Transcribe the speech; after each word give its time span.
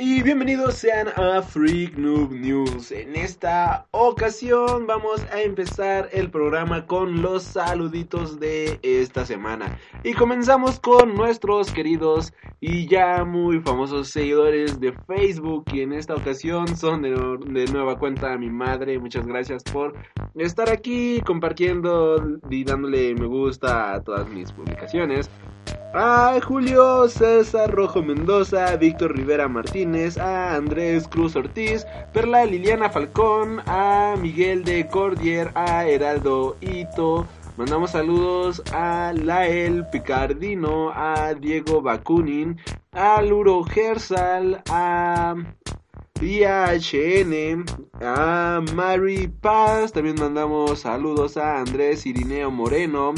Y 0.00 0.22
bienvenidos 0.22 0.76
sean 0.76 1.08
a 1.16 1.42
Freak 1.42 1.96
Noob 1.98 2.30
News. 2.30 2.92
En 2.92 3.16
esta 3.16 3.88
ocasión 3.90 4.86
vamos 4.86 5.26
a 5.32 5.42
empezar 5.42 6.08
el 6.12 6.30
programa 6.30 6.86
con 6.86 7.20
los 7.20 7.42
saluditos 7.42 8.38
de 8.38 8.78
esta 8.84 9.26
semana. 9.26 9.76
Y 10.04 10.12
comenzamos 10.12 10.78
con 10.78 11.16
nuestros 11.16 11.72
queridos 11.72 12.32
y 12.60 12.86
ya 12.86 13.24
muy 13.24 13.58
famosos 13.58 14.10
seguidores 14.10 14.78
de 14.78 14.92
Facebook. 15.08 15.64
Y 15.72 15.80
en 15.80 15.92
esta 15.92 16.14
ocasión 16.14 16.76
son 16.76 17.02
de, 17.02 17.64
nueva 17.72 17.98
cuenta 17.98 18.38
mi 18.38 18.50
madre. 18.50 19.00
Muchas 19.00 19.26
gracias 19.26 19.64
por 19.64 19.94
estar 20.36 20.70
aquí 20.70 21.20
compartiendo 21.26 22.38
y 22.48 22.62
dándole 22.62 23.16
me 23.16 23.26
gusta 23.26 23.94
a 23.94 24.04
todas 24.04 24.28
mis 24.28 24.52
publicaciones 24.52 25.28
a 25.94 26.38
Julio 26.46 27.08
César 27.08 27.70
Rojo 27.70 28.02
Mendoza, 28.02 28.76
Víctor 28.76 29.16
Rivera 29.16 29.48
Martínez, 29.48 29.87
a 30.18 30.54
Andrés 30.54 31.08
Cruz 31.08 31.34
Ortiz, 31.34 31.86
Perla 32.12 32.44
Liliana 32.44 32.90
Falcón, 32.90 33.60
a 33.66 34.16
Miguel 34.20 34.62
de 34.62 34.86
Cordier, 34.86 35.50
a 35.54 35.86
Heraldo 35.86 36.58
Ito. 36.60 37.26
Mandamos 37.56 37.92
saludos 37.92 38.62
a 38.74 39.14
Lael 39.14 39.86
Picardino, 39.86 40.90
a 40.94 41.32
Diego 41.32 41.80
Bakunin, 41.80 42.58
a 42.92 43.22
Luro 43.22 43.64
Gersal, 43.64 44.62
a 44.68 45.34
IHN, 46.20 47.64
a 48.02 48.60
Mary 48.74 49.28
Paz. 49.40 49.92
También 49.92 50.16
mandamos 50.20 50.80
saludos 50.80 51.38
a 51.38 51.60
Andrés 51.60 52.04
Irineo 52.04 52.50
Moreno 52.50 53.14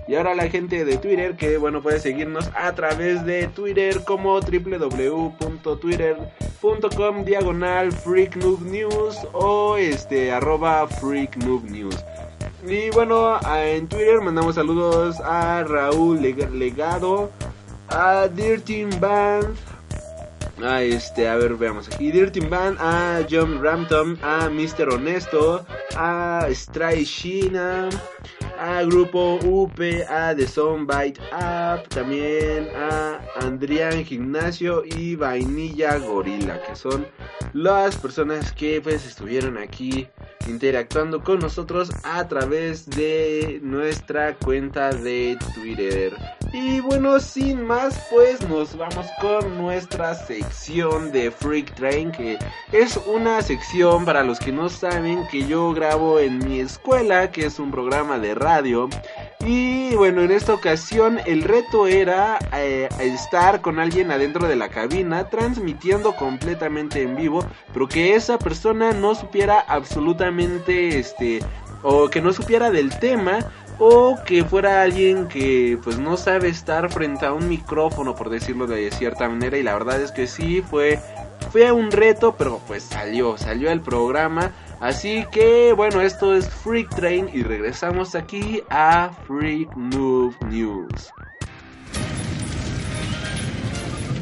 Y 0.08 0.16
ahora 0.16 0.34
la 0.36 0.47
gente 0.50 0.86
de 0.86 0.97
Twitter 0.97 1.36
que 1.36 1.58
bueno 1.58 1.81
puede 1.81 2.00
seguirnos 2.00 2.50
a 2.56 2.72
través 2.74 3.25
de 3.25 3.47
Twitter 3.47 4.02
como 4.03 4.40
www.twitter.com 4.40 7.26
diagonal 7.26 7.90
o 9.34 9.78
este 9.78 10.31
arroba 10.31 10.88
Freak 10.88 11.36
News. 11.38 12.03
Y 12.66 12.90
bueno, 12.92 13.40
en 13.58 13.88
Twitter 13.88 14.22
mandamos 14.22 14.56
saludos 14.56 15.20
a 15.20 15.64
Raúl 15.64 16.22
Legado, 16.22 17.30
a 17.94 18.28
Dirty 18.28 18.86
Band, 19.00 19.56
a 20.64 20.81
este, 20.81 21.28
a 21.28 21.36
ver, 21.36 21.56
veamos 21.56 21.88
aquí, 21.88 22.12
Dirty 22.12 22.40
Band, 22.40 22.78
a 22.80 23.22
John 23.30 23.62
Rampton, 23.62 24.18
a 24.24 24.50
Mr. 24.50 24.94
Honesto, 24.94 25.66
a 25.96 26.48
Stray 26.52 27.03
Shina, 27.03 27.90
a 28.59 28.84
Grupo 28.84 29.40
UP, 29.44 29.80
a 30.09 30.34
The 30.36 30.48
Soundbite 30.48 31.22
App, 31.32 31.88
también 31.90 32.68
a 32.76 33.22
Andrián 33.42 34.03
Gimnasio 34.03 34.84
y 34.86 35.16
Vainilla 35.16 35.98
Gorila, 35.98 36.62
que 36.64 36.76
son 36.76 37.06
las 37.53 37.96
personas 37.98 38.52
que 38.53 38.82
pues 38.82 39.06
estuvieron 39.06 39.58
aquí 39.58 40.08
interactuando 40.48 41.24
con 41.24 41.40
nosotros 41.40 41.92
a 42.03 42.28
través 42.28 42.90
de 42.90 43.59
nuestra 43.62 44.36
cuenta 44.36 44.92
de 44.92 45.38
Twitter. 45.53 46.14
Y 46.53 46.81
bueno, 46.81 47.19
sin 47.19 47.66
más, 47.66 48.00
pues 48.12 48.47
nos 48.47 48.78
vamos 48.78 49.08
con 49.19 49.58
nuestra 49.58 50.14
sección 50.14 51.12
de 51.12 51.31
Freak 51.31 51.74
Train, 51.74 52.12
que 52.12 52.38
es 52.72 52.96
una 53.08 53.41
sección 53.41 54.06
para 54.06 54.22
los 54.22 54.40
que 54.40 54.52
no 54.52 54.69
saben 54.69 55.25
que 55.31 55.47
yo 55.47 55.74
grabo 55.74 56.19
en 56.19 56.38
mi 56.38 56.59
escuela, 56.59 57.31
que 57.31 57.47
es 57.47 57.58
un 57.58 57.72
programa 57.72 58.19
de 58.19 58.36
radio. 58.36 58.88
Y 59.44 59.96
bueno, 59.96 60.22
en 60.22 60.30
esta 60.30 60.53
ocasión 60.53 61.19
el 61.25 61.41
reto 61.41 61.88
era 61.88 62.38
eh, 62.53 62.88
estar 63.00 63.62
con 63.62 63.80
alguien 63.80 64.12
adentro 64.12 64.47
de 64.47 64.56
la 64.56 64.70
cabina, 64.70 65.28
transmitiendo 65.30 66.16
completamente 66.16 67.02
en 67.02 67.16
vivo, 67.16 67.44
pero 67.74 67.88
que 67.88 68.14
esa 68.14 68.38
persona 68.38 68.94
no 68.94 69.16
supiera 69.16 69.59
absolutamente 69.59 71.00
este 71.00 71.40
o 71.84 72.09
que 72.09 72.22
no 72.22 72.31
supiera 72.31 72.72
del 72.72 72.97
tema 73.00 73.40
o 73.79 74.17
que 74.25 74.44
fuera 74.44 74.81
alguien 74.81 75.28
que 75.28 75.78
pues 75.84 75.97
no 75.97 76.17
sabe 76.17 76.50
estar 76.50 76.91
frente 76.91 77.25
a 77.25 77.34
un 77.34 77.50
micrófono 77.50 78.16
por 78.16 78.29
decirlo 78.29 78.67
de 78.67 78.91
cierta 78.91 79.28
manera 79.28 79.57
y 79.57 79.63
la 79.63 79.73
verdad 79.73 80.01
es 80.01 80.11
que 80.11 80.28
sí 80.28 80.61
fue 80.61 81.00
fue 81.51 81.72
un 81.72 81.91
reto 81.91 82.35
pero 82.38 82.61
pues 82.67 82.84
salió 82.84 83.38
salió 83.38 83.72
el 83.72 83.81
programa 83.81 84.51
así 84.79 85.25
que 85.31 85.73
bueno 85.73 86.01
esto 86.01 86.35
es 86.35 86.50
Freak 86.50 86.95
Train 86.95 87.29
y 87.34 87.44
regresamos 87.44 88.16
aquí 88.16 88.61
a 88.69 89.11
Freak 89.28 89.75
Move 89.75 90.35
News 90.50 91.11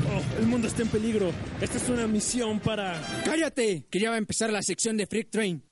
oh, 0.07 0.39
el 0.39 0.47
mundo 0.47 0.67
está 0.67 0.81
en 0.81 0.87
peligro. 0.89 1.31
Esta 1.61 1.77
es 1.77 1.89
una 1.89 2.07
misión 2.07 2.59
para... 2.59 2.99
¡Cállate! 3.23 3.85
Que 3.89 3.99
ya 3.99 4.09
va 4.09 4.15
a 4.15 4.19
empezar 4.19 4.51
la 4.51 4.61
sección 4.61 4.97
de 4.97 5.05
Freak 5.05 5.29
Train. 5.29 5.63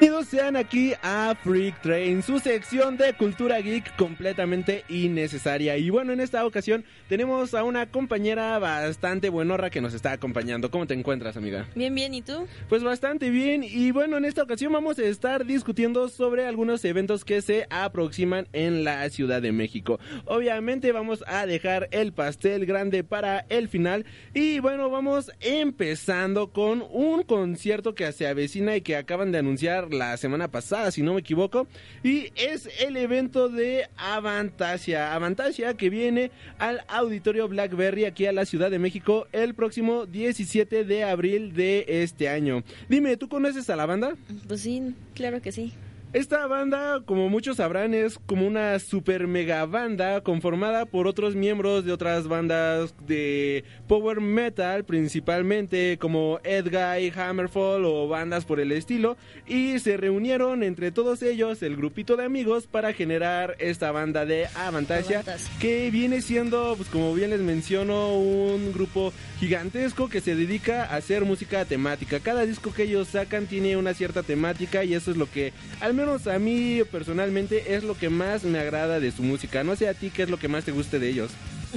Bienvenidos 0.00 0.28
sean 0.28 0.54
aquí 0.54 0.92
a 1.02 1.34
Freak 1.42 1.82
Train, 1.82 2.22
su 2.22 2.38
sección 2.38 2.96
de 2.96 3.14
cultura 3.14 3.58
geek 3.58 3.96
completamente 3.96 4.84
innecesaria. 4.88 5.76
Y 5.76 5.90
bueno, 5.90 6.12
en 6.12 6.20
esta 6.20 6.46
ocasión 6.46 6.84
tenemos 7.08 7.52
a 7.52 7.64
una 7.64 7.86
compañera 7.86 8.60
bastante 8.60 9.28
buenorra 9.28 9.70
que 9.70 9.80
nos 9.80 9.94
está 9.94 10.12
acompañando. 10.12 10.70
¿Cómo 10.70 10.86
te 10.86 10.94
encuentras, 10.94 11.36
amiga? 11.36 11.66
Bien, 11.74 11.92
bien, 11.96 12.14
¿y 12.14 12.22
tú? 12.22 12.46
Pues 12.68 12.84
bastante 12.84 13.30
bien. 13.30 13.64
Y 13.64 13.90
bueno, 13.90 14.18
en 14.18 14.24
esta 14.24 14.44
ocasión 14.44 14.72
vamos 14.72 15.00
a 15.00 15.04
estar 15.04 15.44
discutiendo 15.44 16.08
sobre 16.08 16.46
algunos 16.46 16.84
eventos 16.84 17.24
que 17.24 17.42
se 17.42 17.66
aproximan 17.68 18.46
en 18.52 18.84
la 18.84 19.10
Ciudad 19.10 19.42
de 19.42 19.50
México. 19.50 19.98
Obviamente 20.26 20.92
vamos 20.92 21.24
a 21.26 21.44
dejar 21.44 21.88
el 21.90 22.12
pastel 22.12 22.66
grande 22.66 23.02
para 23.02 23.46
el 23.48 23.68
final. 23.68 24.06
Y 24.32 24.60
bueno, 24.60 24.90
vamos 24.90 25.32
empezando 25.40 26.52
con 26.52 26.84
un 26.88 27.24
concierto 27.24 27.96
que 27.96 28.12
se 28.12 28.28
avecina 28.28 28.76
y 28.76 28.80
que 28.80 28.94
acaban 28.94 29.32
de 29.32 29.38
anunciar 29.38 29.87
la 29.92 30.16
semana 30.16 30.48
pasada, 30.48 30.90
si 30.90 31.02
no 31.02 31.14
me 31.14 31.20
equivoco. 31.20 31.66
Y 32.02 32.32
es 32.34 32.68
el 32.80 32.96
evento 32.96 33.48
de 33.48 33.88
Avantasia. 33.96 35.14
Avantasia 35.14 35.74
que 35.74 35.90
viene 35.90 36.30
al 36.58 36.82
Auditorio 36.88 37.48
Blackberry 37.48 38.04
aquí 38.04 38.26
a 38.26 38.32
la 38.32 38.44
Ciudad 38.44 38.70
de 38.70 38.78
México 38.78 39.26
el 39.32 39.54
próximo 39.54 40.06
17 40.06 40.84
de 40.84 41.04
abril 41.04 41.54
de 41.54 41.84
este 41.88 42.28
año. 42.28 42.62
Dime, 42.88 43.16
¿tú 43.16 43.28
conoces 43.28 43.68
a 43.70 43.76
la 43.76 43.86
banda? 43.86 44.16
Pues 44.46 44.60
sí, 44.60 44.94
claro 45.14 45.40
que 45.42 45.52
sí. 45.52 45.72
Esta 46.14 46.46
banda, 46.46 47.02
como 47.04 47.28
muchos 47.28 47.58
sabrán, 47.58 47.92
es 47.92 48.18
como 48.24 48.46
una 48.46 48.78
super 48.78 49.26
mega 49.26 49.66
banda 49.66 50.22
conformada 50.22 50.86
por 50.86 51.06
otros 51.06 51.34
miembros 51.34 51.84
de 51.84 51.92
otras 51.92 52.26
bandas 52.26 52.94
de 53.06 53.62
power 53.88 54.22
metal, 54.22 54.86
principalmente 54.86 55.98
como 55.98 56.40
Edguy, 56.44 57.12
Hammerfall 57.14 57.84
o 57.84 58.08
bandas 58.08 58.46
por 58.46 58.58
el 58.58 58.72
estilo, 58.72 59.18
y 59.46 59.80
se 59.80 59.98
reunieron 59.98 60.62
entre 60.62 60.92
todos 60.92 61.22
ellos 61.22 61.62
el 61.62 61.76
grupito 61.76 62.16
de 62.16 62.24
amigos 62.24 62.66
para 62.66 62.94
generar 62.94 63.56
esta 63.58 63.92
banda 63.92 64.24
de 64.24 64.46
Avantasia, 64.54 65.22
que 65.60 65.90
viene 65.90 66.22
siendo, 66.22 66.72
pues 66.78 66.88
como 66.88 67.12
bien 67.12 67.28
les 67.28 67.40
menciono, 67.40 68.16
un 68.16 68.72
grupo 68.72 69.12
gigantesco 69.40 70.08
que 70.08 70.22
se 70.22 70.34
dedica 70.34 70.84
a 70.84 70.96
hacer 70.96 71.26
música 71.26 71.66
temática. 71.66 72.18
Cada 72.18 72.46
disco 72.46 72.72
que 72.72 72.84
ellos 72.84 73.08
sacan 73.08 73.46
tiene 73.46 73.76
una 73.76 73.92
cierta 73.92 74.22
temática 74.22 74.84
y 74.84 74.94
eso 74.94 75.10
es 75.10 75.18
lo 75.18 75.30
que, 75.30 75.52
al 75.80 75.97
menos 75.98 76.28
a 76.28 76.38
mí 76.38 76.80
personalmente, 76.90 77.74
es 77.74 77.82
lo 77.82 77.98
que 77.98 78.08
más 78.08 78.44
me 78.44 78.58
agrada 78.58 79.00
de 79.00 79.10
su 79.10 79.22
música. 79.22 79.64
No 79.64 79.74
sé 79.74 79.88
a 79.88 79.94
ti 79.94 80.10
qué 80.10 80.22
es 80.22 80.30
lo 80.30 80.38
que 80.38 80.46
más 80.46 80.64
te 80.64 80.70
guste 80.70 80.98
de 80.98 81.08
ellos. 81.08 81.30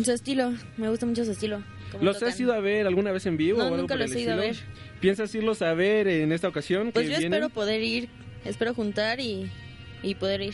Su 0.03 0.12
estilo, 0.12 0.53
me 0.77 0.89
gusta 0.89 1.06
mucho 1.06 1.25
su 1.25 1.31
estilo. 1.31 1.63
¿Los 2.00 2.18
tocan. 2.18 2.29
has 2.29 2.39
ido 2.39 2.53
a 2.53 2.59
ver 2.59 2.88
alguna 2.88 3.12
vez 3.12 3.25
en 3.25 3.35
vivo? 3.35 3.57
No, 3.57 3.65
o 3.65 3.68
algo 3.68 3.77
nunca 3.77 3.95
los 3.95 4.12
he 4.12 4.21
ido 4.21 4.39
a 4.39 4.45
estilo? 4.45 4.69
¿Piensas 5.01 5.33
irlos 5.33 5.62
a 5.62 5.73
ver 5.73 6.07
en 6.07 6.31
esta 6.31 6.47
ocasión? 6.47 6.91
Pues 6.94 7.07
que 7.07 7.13
yo 7.13 7.18
vienen? 7.18 7.33
espero 7.33 7.50
poder 7.53 7.81
ir, 7.81 8.09
espero 8.45 8.73
juntar 8.75 9.19
y, 9.19 9.50
y 10.03 10.15
poder 10.15 10.41
ir. 10.41 10.53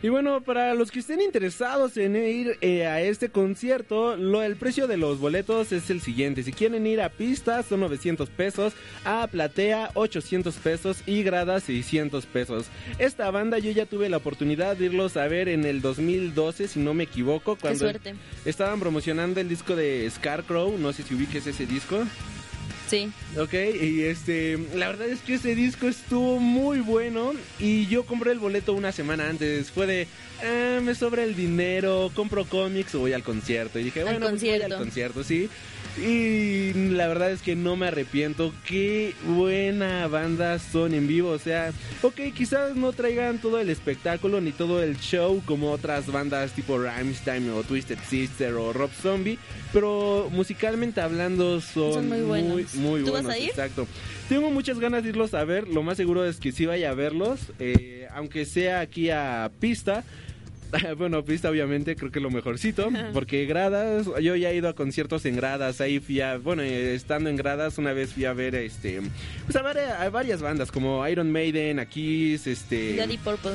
Y 0.00 0.10
bueno, 0.10 0.40
para 0.42 0.74
los 0.74 0.92
que 0.92 1.00
estén 1.00 1.20
interesados 1.20 1.96
en 1.96 2.14
ir 2.14 2.56
eh, 2.60 2.86
a 2.86 3.00
este 3.00 3.30
concierto, 3.30 4.16
lo, 4.16 4.44
el 4.44 4.54
precio 4.54 4.86
de 4.86 4.96
los 4.96 5.18
boletos 5.18 5.72
es 5.72 5.90
el 5.90 6.00
siguiente. 6.00 6.44
Si 6.44 6.52
quieren 6.52 6.86
ir 6.86 7.00
a 7.00 7.08
pista 7.08 7.64
son 7.64 7.80
900 7.80 8.30
pesos, 8.30 8.74
a 9.04 9.26
platea 9.26 9.90
800 9.94 10.54
pesos 10.56 11.02
y 11.04 11.24
grada 11.24 11.58
600 11.58 12.26
pesos. 12.26 12.66
Esta 13.00 13.28
banda 13.32 13.58
yo 13.58 13.72
ya 13.72 13.86
tuve 13.86 14.08
la 14.08 14.18
oportunidad 14.18 14.76
de 14.76 14.86
irlos 14.86 15.16
a 15.16 15.26
ver 15.26 15.48
en 15.48 15.64
el 15.64 15.80
2012, 15.80 16.68
si 16.68 16.78
no 16.78 16.94
me 16.94 17.04
equivoco, 17.04 17.56
cuando 17.56 17.90
estaban 18.44 18.78
promocionando 18.78 19.40
el 19.40 19.48
disco 19.48 19.74
de 19.74 20.08
Scarecrow, 20.08 20.78
no 20.78 20.92
sé 20.92 21.02
si 21.02 21.14
ubiques 21.14 21.44
ese 21.48 21.66
disco. 21.66 22.04
Sí. 22.88 23.10
Ok, 23.38 23.52
y 23.82 24.02
este, 24.02 24.58
la 24.74 24.88
verdad 24.88 25.08
es 25.08 25.20
que 25.20 25.34
ese 25.34 25.54
disco 25.54 25.86
estuvo 25.88 26.38
muy 26.40 26.80
bueno 26.80 27.32
y 27.58 27.86
yo 27.86 28.04
compré 28.06 28.32
el 28.32 28.38
boleto 28.38 28.72
una 28.72 28.92
semana 28.92 29.28
antes. 29.28 29.70
Fue 29.70 29.86
de, 29.86 30.06
ah, 30.42 30.80
me 30.82 30.94
sobra 30.94 31.22
el 31.24 31.34
dinero, 31.36 32.10
compro 32.14 32.44
cómics 32.46 32.94
o 32.94 33.00
voy 33.00 33.12
al 33.12 33.22
concierto. 33.22 33.78
Y 33.78 33.84
dije, 33.84 34.00
Al 34.00 34.06
bueno, 34.06 34.28
pues 34.30 34.40
voy 34.40 34.50
al 34.50 34.60
concierto. 34.60 34.78
concierto, 34.78 35.24
sí. 35.24 35.48
Y 35.98 36.72
la 36.92 37.08
verdad 37.08 37.30
es 37.32 37.42
que 37.42 37.56
no 37.56 37.76
me 37.76 37.86
arrepiento. 37.88 38.52
Qué 38.66 39.14
buena 39.26 40.06
banda 40.06 40.58
son 40.58 40.94
en 40.94 41.06
vivo. 41.06 41.30
O 41.30 41.38
sea, 41.38 41.72
ok, 42.02 42.20
quizás 42.34 42.76
no 42.76 42.92
traigan 42.92 43.38
todo 43.38 43.58
el 43.60 43.68
espectáculo 43.70 44.40
ni 44.40 44.52
todo 44.52 44.82
el 44.82 44.98
show 44.98 45.42
como 45.44 45.70
otras 45.72 46.06
bandas 46.10 46.52
tipo 46.52 46.78
Rammstein 46.78 47.50
o 47.50 47.62
Twisted 47.62 47.98
Sister 48.08 48.54
o 48.54 48.72
Rob 48.72 48.90
Zombie. 49.02 49.38
Pero 49.72 50.28
musicalmente 50.30 51.00
hablando 51.00 51.60
son, 51.60 51.92
Son 51.94 52.08
muy 52.08 52.20
buenos. 52.22 52.74
muy 52.74 53.00
¿Tú 53.02 53.12
vas 53.12 53.22
buenos, 53.24 53.32
a 53.32 53.38
ir? 53.38 53.50
Exacto. 53.50 53.86
Tengo 54.28 54.50
muchas 54.50 54.78
ganas 54.78 55.02
de 55.02 55.10
irlos 55.10 55.34
a 55.34 55.44
ver. 55.44 55.68
Lo 55.68 55.82
más 55.82 55.96
seguro 55.96 56.24
es 56.24 56.38
que 56.38 56.52
sí 56.52 56.66
vaya 56.66 56.90
a 56.90 56.94
verlos. 56.94 57.40
eh, 57.58 58.06
aunque 58.14 58.44
sea 58.46 58.80
aquí 58.80 59.10
a 59.10 59.50
pista. 59.60 60.04
Bueno, 60.98 61.24
pista 61.24 61.50
obviamente 61.50 61.96
creo 61.96 62.10
que 62.10 62.20
lo 62.20 62.30
mejorcito, 62.30 62.90
porque 63.12 63.46
gradas, 63.46 64.06
yo 64.20 64.36
ya 64.36 64.50
he 64.50 64.56
ido 64.56 64.68
a 64.68 64.74
conciertos 64.74 65.24
en 65.26 65.36
gradas, 65.36 65.80
ahí 65.80 66.00
fui 66.00 66.20
a, 66.20 66.38
bueno, 66.38 66.62
eh, 66.62 66.94
estando 66.94 67.30
en 67.30 67.36
gradas 67.36 67.78
una 67.78 67.92
vez 67.92 68.12
fui 68.12 68.24
a 68.24 68.32
ver, 68.32 68.54
este, 68.54 69.00
pues 69.46 69.56
a, 69.56 69.62
ver, 69.62 69.78
a 69.78 70.08
varias 70.10 70.42
bandas 70.42 70.70
como 70.70 71.06
Iron 71.08 71.30
Maiden, 71.32 71.78
a 71.78 71.86
Kiss, 71.86 72.46
este... 72.46 72.96
Daddy 72.96 73.18
Purple. 73.18 73.52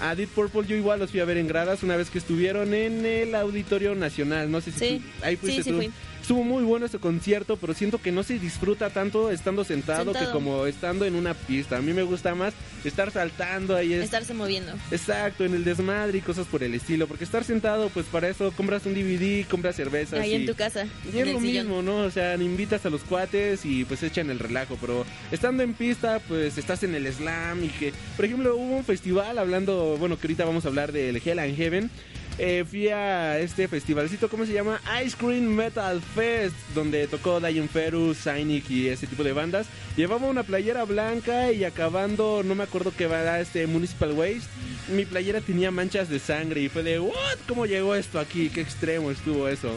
A 0.00 0.16
Deep 0.16 0.28
Purple 0.30 0.64
yo 0.66 0.74
igual 0.74 0.98
los 0.98 1.12
fui 1.12 1.20
a 1.20 1.24
ver 1.24 1.36
en 1.36 1.46
gradas 1.46 1.84
una 1.84 1.96
vez 1.96 2.10
que 2.10 2.18
estuvieron 2.18 2.74
en 2.74 3.06
el 3.06 3.32
Auditorio 3.34 3.94
Nacional, 3.94 4.50
no 4.50 4.60
sé 4.60 4.72
si 4.72 4.78
Sí, 4.80 4.98
tú- 5.20 5.24
ahí 5.24 5.36
fuiste 5.36 5.62
sí, 5.62 5.70
sí 5.70 5.70
tú. 5.70 5.76
fui. 5.76 5.90
Estuvo 6.24 6.42
muy 6.42 6.64
bueno 6.64 6.86
ese 6.86 6.98
concierto, 6.98 7.58
pero 7.58 7.74
siento 7.74 8.00
que 8.00 8.10
no 8.10 8.22
se 8.22 8.38
disfruta 8.38 8.88
tanto 8.88 9.30
estando 9.30 9.62
sentado, 9.62 10.14
que 10.14 10.24
como 10.32 10.64
estando 10.64 11.04
en 11.04 11.16
una 11.16 11.34
pista. 11.34 11.76
A 11.76 11.82
mí 11.82 11.92
me 11.92 12.02
gusta 12.02 12.34
más 12.34 12.54
estar 12.82 13.10
saltando 13.10 13.76
ahí. 13.76 13.92
es- 13.92 14.04
Estarse 14.04 14.32
moviendo. 14.32 14.72
Exacto, 14.90 15.44
en 15.44 15.52
el 15.52 15.64
desmadre 15.64 16.16
y 16.16 16.20
cosas 16.22 16.46
por 16.46 16.62
el 16.62 16.72
estilo. 16.74 17.06
Porque 17.06 17.24
estar 17.24 17.44
sentado, 17.44 17.90
pues 17.90 18.06
para 18.06 18.26
eso 18.30 18.50
compras 18.52 18.86
un 18.86 18.94
DVD, 18.94 19.46
compras 19.46 19.76
cervezas. 19.76 20.18
Ahí 20.18 20.30
y, 20.30 20.34
en 20.36 20.46
tu 20.46 20.54
casa. 20.54 20.86
y 21.04 21.18
es 21.18 21.26
lo 21.26 21.38
sillón. 21.40 21.42
mismo, 21.66 21.82
¿no? 21.82 21.98
O 21.98 22.10
sea, 22.10 22.36
invitas 22.36 22.86
a 22.86 22.88
los 22.88 23.02
cuates 23.02 23.66
y 23.66 23.84
pues 23.84 24.02
echan 24.02 24.30
el 24.30 24.38
relajo. 24.38 24.78
Pero 24.80 25.04
estando 25.30 25.62
en 25.62 25.74
pista, 25.74 26.20
pues 26.26 26.56
estás 26.56 26.82
en 26.84 26.94
el 26.94 27.06
slam 27.12 27.62
y 27.64 27.68
que, 27.68 27.92
por 28.16 28.24
ejemplo, 28.24 28.56
hubo 28.56 28.76
un 28.78 28.84
festival 28.86 29.36
hablando, 29.38 29.98
bueno, 29.98 30.18
que 30.18 30.26
ahorita 30.26 30.46
vamos 30.46 30.64
a 30.64 30.68
hablar 30.68 30.90
del 30.90 31.20
Hell 31.22 31.38
and 31.38 31.54
Heaven. 31.54 31.90
Eh, 32.36 32.64
fui 32.68 32.88
a 32.88 33.38
este 33.38 33.68
festivalcito, 33.68 34.28
¿cómo 34.28 34.44
se 34.44 34.52
llama? 34.52 34.80
Ice 35.04 35.16
Cream 35.16 35.44
Metal 35.44 36.00
Fest, 36.00 36.56
donde 36.74 37.06
tocó 37.06 37.38
Diane 37.38 37.68
Ferus, 37.68 38.18
Cynic 38.24 38.68
y 38.70 38.88
ese 38.88 39.06
tipo 39.06 39.22
de 39.22 39.32
bandas. 39.32 39.68
Llevaba 39.96 40.26
una 40.26 40.42
playera 40.42 40.84
blanca 40.84 41.52
y 41.52 41.62
acabando, 41.62 42.42
no 42.44 42.56
me 42.56 42.64
acuerdo 42.64 42.92
qué 42.96 43.06
va 43.06 43.38
este 43.38 43.68
Municipal 43.68 44.12
Waste, 44.12 44.48
mi 44.88 45.04
playera 45.04 45.40
tenía 45.40 45.70
manchas 45.70 46.08
de 46.08 46.18
sangre 46.18 46.62
y 46.62 46.68
fue 46.68 46.82
de, 46.82 46.98
¿what? 46.98 47.38
¿Cómo 47.46 47.66
llegó 47.66 47.94
esto 47.94 48.18
aquí? 48.18 48.50
¿Qué 48.50 48.62
extremo 48.62 49.12
estuvo 49.12 49.46
eso? 49.46 49.70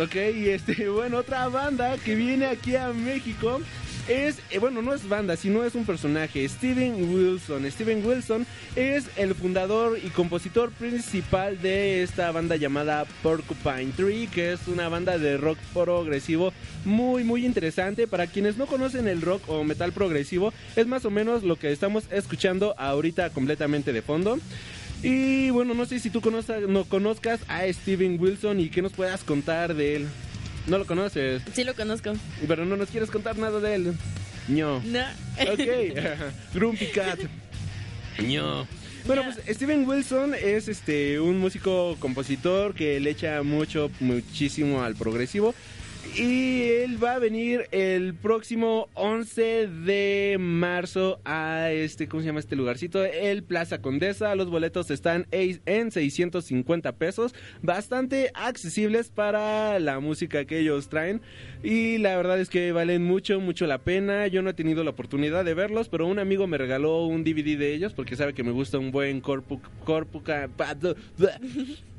Ok, 0.00 0.14
y 0.36 0.50
este, 0.50 0.88
bueno, 0.90 1.18
otra 1.18 1.48
banda 1.48 1.98
que 1.98 2.14
viene 2.14 2.46
aquí 2.46 2.76
a 2.76 2.92
México 2.92 3.60
es, 4.10 4.38
eh, 4.50 4.58
bueno, 4.58 4.82
no 4.82 4.92
es 4.92 5.08
banda, 5.08 5.36
sino 5.36 5.62
es 5.62 5.76
un 5.76 5.86
personaje, 5.86 6.46
Steven 6.48 7.14
Wilson. 7.14 7.70
Steven 7.70 8.04
Wilson 8.04 8.44
es 8.74 9.06
el 9.16 9.36
fundador 9.36 10.00
y 10.02 10.08
compositor 10.08 10.72
principal 10.72 11.62
de 11.62 12.02
esta 12.02 12.32
banda 12.32 12.56
llamada 12.56 13.06
Porcupine 13.22 13.92
Tree, 13.96 14.26
que 14.26 14.52
es 14.52 14.66
una 14.66 14.88
banda 14.88 15.16
de 15.16 15.36
rock 15.36 15.58
progresivo 15.72 16.52
muy, 16.84 17.22
muy 17.22 17.46
interesante. 17.46 18.08
Para 18.08 18.26
quienes 18.26 18.56
no 18.56 18.66
conocen 18.66 19.06
el 19.06 19.22
rock 19.22 19.48
o 19.48 19.62
metal 19.62 19.92
progresivo, 19.92 20.52
es 20.74 20.88
más 20.88 21.04
o 21.04 21.10
menos 21.10 21.44
lo 21.44 21.54
que 21.54 21.70
estamos 21.70 22.02
escuchando 22.10 22.74
ahorita 22.78 23.30
completamente 23.30 23.92
de 23.92 24.02
fondo. 24.02 24.40
Y 25.04 25.50
bueno, 25.50 25.72
no 25.74 25.86
sé 25.86 26.00
si 26.00 26.10
tú 26.10 26.20
no 26.68 26.84
conozcas 26.84 27.40
a 27.46 27.64
Steven 27.72 28.20
Wilson 28.20 28.58
y 28.58 28.70
qué 28.70 28.82
nos 28.82 28.92
puedas 28.92 29.22
contar 29.22 29.74
de 29.74 29.96
él. 29.96 30.06
No 30.70 30.78
lo 30.78 30.86
conoces, 30.86 31.42
Sí 31.52 31.64
lo 31.64 31.74
conozco. 31.74 32.12
pero 32.46 32.64
no 32.64 32.76
nos 32.76 32.88
quieres 32.90 33.10
contar 33.10 33.36
nada 33.36 33.58
de 33.58 33.74
él. 33.74 33.94
No. 34.46 34.80
No. 34.84 35.00
Ok, 35.52 35.60
Grumpy 36.54 36.86
Cat. 36.86 37.18
No. 38.24 38.66
Bueno, 39.04 39.24
pues 39.24 39.56
Steven 39.56 39.84
Wilson 39.88 40.34
es 40.34 40.68
este 40.68 41.18
un 41.18 41.38
músico 41.38 41.96
compositor 41.98 42.72
que 42.74 43.00
le 43.00 43.10
echa 43.10 43.42
mucho, 43.42 43.90
muchísimo 43.98 44.82
al 44.84 44.94
progresivo. 44.94 45.54
Y 46.16 46.62
él 46.62 47.02
va 47.02 47.14
a 47.14 47.18
venir 47.18 47.68
el 47.70 48.14
próximo 48.14 48.88
11 48.94 49.68
de 49.68 50.36
marzo 50.40 51.20
a 51.24 51.70
este, 51.70 52.08
¿cómo 52.08 52.20
se 52.20 52.26
llama 52.26 52.40
este 52.40 52.56
lugarcito? 52.56 53.04
El 53.04 53.44
Plaza 53.44 53.80
Condesa. 53.80 54.34
Los 54.34 54.50
boletos 54.50 54.90
están 54.90 55.26
en 55.30 55.90
650 55.92 56.92
pesos. 56.96 57.34
Bastante 57.62 58.32
accesibles 58.34 59.10
para 59.10 59.78
la 59.78 60.00
música 60.00 60.44
que 60.44 60.58
ellos 60.58 60.88
traen. 60.88 61.22
Y 61.62 61.98
la 61.98 62.16
verdad 62.16 62.40
es 62.40 62.50
que 62.50 62.72
valen 62.72 63.04
mucho, 63.04 63.38
mucho 63.40 63.66
la 63.66 63.78
pena. 63.78 64.26
Yo 64.26 64.42
no 64.42 64.50
he 64.50 64.54
tenido 64.54 64.82
la 64.82 64.90
oportunidad 64.90 65.44
de 65.44 65.54
verlos, 65.54 65.88
pero 65.88 66.06
un 66.06 66.18
amigo 66.18 66.46
me 66.46 66.58
regaló 66.58 67.04
un 67.04 67.22
DVD 67.22 67.56
de 67.56 67.72
ellos 67.72 67.94
porque 67.94 68.16
sabe 68.16 68.34
que 68.34 68.42
me 68.42 68.50
gusta 68.50 68.78
un 68.78 68.90
buen 68.90 69.20
corpu, 69.20 69.60
corpuca, 69.84 70.48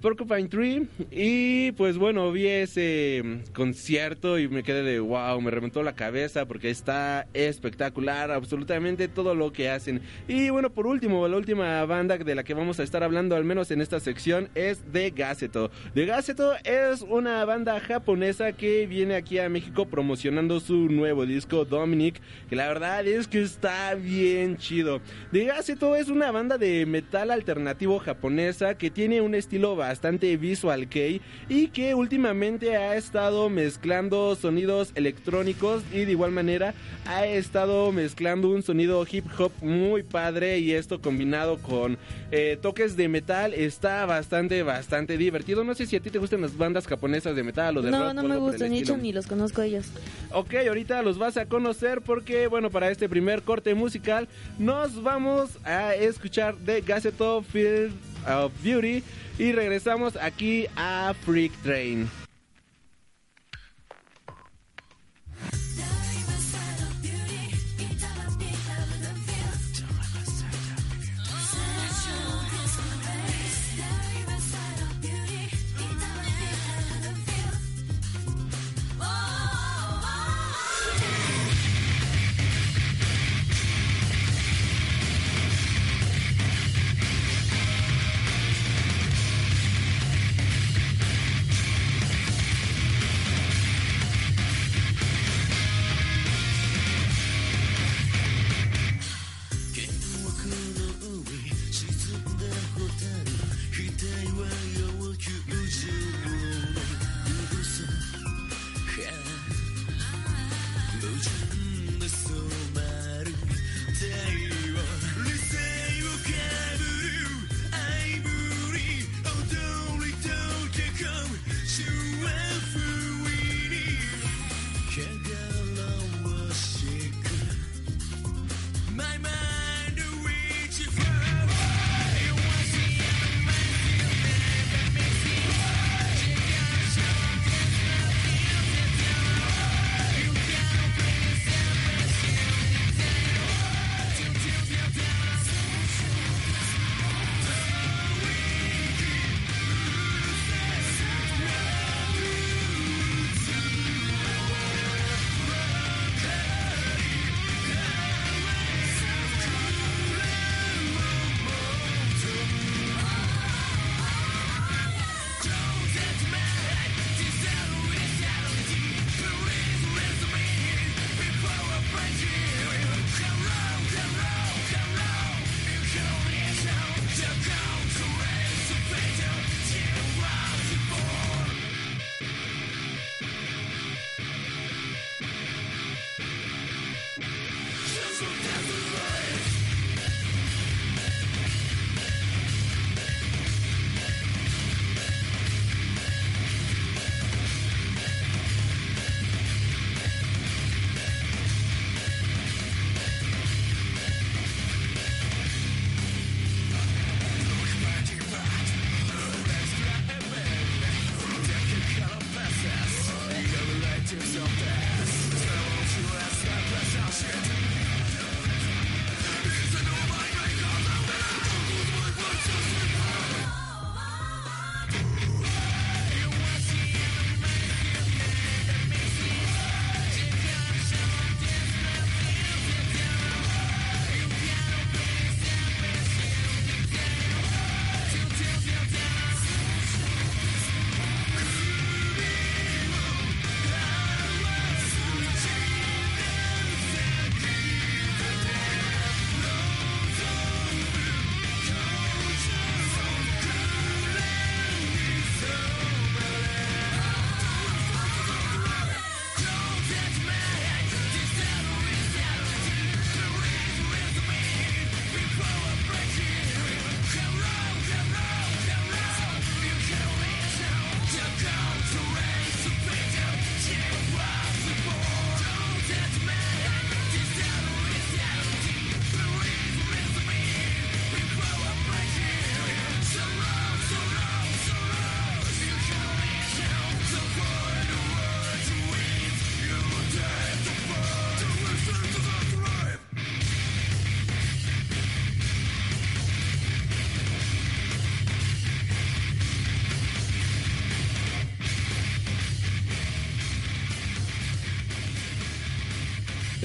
Porcupine 0.01 0.47
Tree. 0.47 0.87
Y 1.11 1.71
pues 1.73 1.97
bueno, 1.97 2.31
vi 2.31 2.47
ese 2.47 3.21
mm, 3.23 3.53
concierto 3.53 4.39
y 4.39 4.47
me 4.47 4.63
quedé 4.63 4.81
de 4.81 4.99
wow, 4.99 5.39
me 5.39 5.51
reventó 5.51 5.83
la 5.83 5.93
cabeza 5.93 6.47
porque 6.47 6.71
está 6.71 7.27
espectacular, 7.33 8.31
absolutamente 8.31 9.07
todo 9.07 9.35
lo 9.35 9.53
que 9.53 9.69
hacen. 9.69 10.01
Y 10.27 10.49
bueno, 10.49 10.71
por 10.71 10.87
último, 10.87 11.27
la 11.27 11.37
última 11.37 11.85
banda 11.85 12.17
de 12.17 12.35
la 12.35 12.43
que 12.43 12.55
vamos 12.55 12.79
a 12.79 12.83
estar 12.83 13.03
hablando, 13.03 13.35
al 13.35 13.45
menos 13.45 13.69
en 13.69 13.81
esta 13.81 13.99
sección, 13.99 14.49
es 14.55 14.83
The 14.91 15.11
Gazeto. 15.11 15.69
The 15.93 16.05
Gazeto 16.05 16.53
es 16.63 17.01
una 17.03 17.45
banda 17.45 17.79
japonesa 17.79 18.53
que 18.53 18.87
viene 18.87 19.15
aquí 19.15 19.37
a 19.37 19.49
México 19.49 19.85
promocionando 19.85 20.59
su 20.59 20.89
nuevo 20.89 21.27
disco 21.27 21.63
Dominic, 21.63 22.19
que 22.49 22.55
la 22.55 22.67
verdad 22.67 23.05
es 23.05 23.27
que 23.27 23.41
está 23.43 23.93
bien 23.93 24.57
chido. 24.57 24.99
The 25.31 25.45
Gazeto 25.45 25.95
es 25.95 26.09
una 26.09 26.31
banda 26.31 26.57
de 26.57 26.87
metal 26.87 27.29
alternativo 27.29 27.99
japonesa 27.99 28.77
que 28.77 28.89
tiene 28.89 29.21
un 29.21 29.35
estilo 29.35 29.75
bastante 29.75 29.90
bastante 29.91 30.37
visual 30.37 30.87
kei 30.87 31.19
y 31.49 31.67
que 31.67 31.93
últimamente 31.95 32.77
ha 32.77 32.95
estado 32.95 33.49
mezclando 33.49 34.37
sonidos 34.37 34.93
electrónicos 34.95 35.83
y 35.91 36.05
de 36.05 36.11
igual 36.11 36.31
manera 36.31 36.73
ha 37.05 37.25
estado 37.25 37.91
mezclando 37.91 38.47
un 38.47 38.63
sonido 38.63 39.05
hip 39.11 39.25
hop 39.37 39.51
muy 39.61 40.03
padre 40.03 40.59
y 40.59 40.71
esto 40.71 41.01
combinado 41.01 41.57
con 41.57 41.97
eh, 42.31 42.57
toques 42.61 42.95
de 42.95 43.09
metal 43.09 43.53
está 43.53 44.05
bastante, 44.05 44.63
bastante 44.63 45.17
divertido. 45.17 45.65
No 45.65 45.75
sé 45.75 45.85
si 45.85 45.97
a 45.97 45.99
ti 45.99 46.09
te 46.09 46.19
gustan 46.19 46.39
las 46.39 46.57
bandas 46.57 46.87
japonesas 46.87 47.35
de 47.35 47.43
metal 47.43 47.75
o 47.75 47.81
de 47.81 47.91
rock. 47.91 47.99
No, 47.99 48.13
no 48.13 48.23
me 48.23 48.37
gustan, 48.37 48.69
ni 48.69 48.79
hecho 48.79 48.95
ni 48.95 49.11
los 49.11 49.27
conozco 49.27 49.61
ellos. 49.61 49.87
Ok, 50.31 50.53
ahorita 50.67 51.01
los 51.01 51.17
vas 51.17 51.35
a 51.35 51.47
conocer 51.47 51.99
porque, 51.99 52.47
bueno, 52.47 52.69
para 52.69 52.89
este 52.89 53.09
primer 53.09 53.41
corte 53.41 53.75
musical 53.75 54.29
nos 54.57 55.03
vamos 55.03 55.57
a 55.65 55.95
escuchar 55.95 56.55
de 56.59 56.79
Gazeto 56.79 57.43
Field 57.43 58.10
of 58.27 58.51
Beauty 58.63 59.03
y 59.37 59.51
regresamos 59.51 60.15
aquí 60.15 60.67
a 60.75 61.13
Freak 61.25 61.51
Train. 61.63 62.20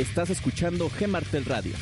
Estás 0.09 0.31
escuchando 0.31 0.89
Gemartel 0.89 1.45
Radio. 1.45 1.75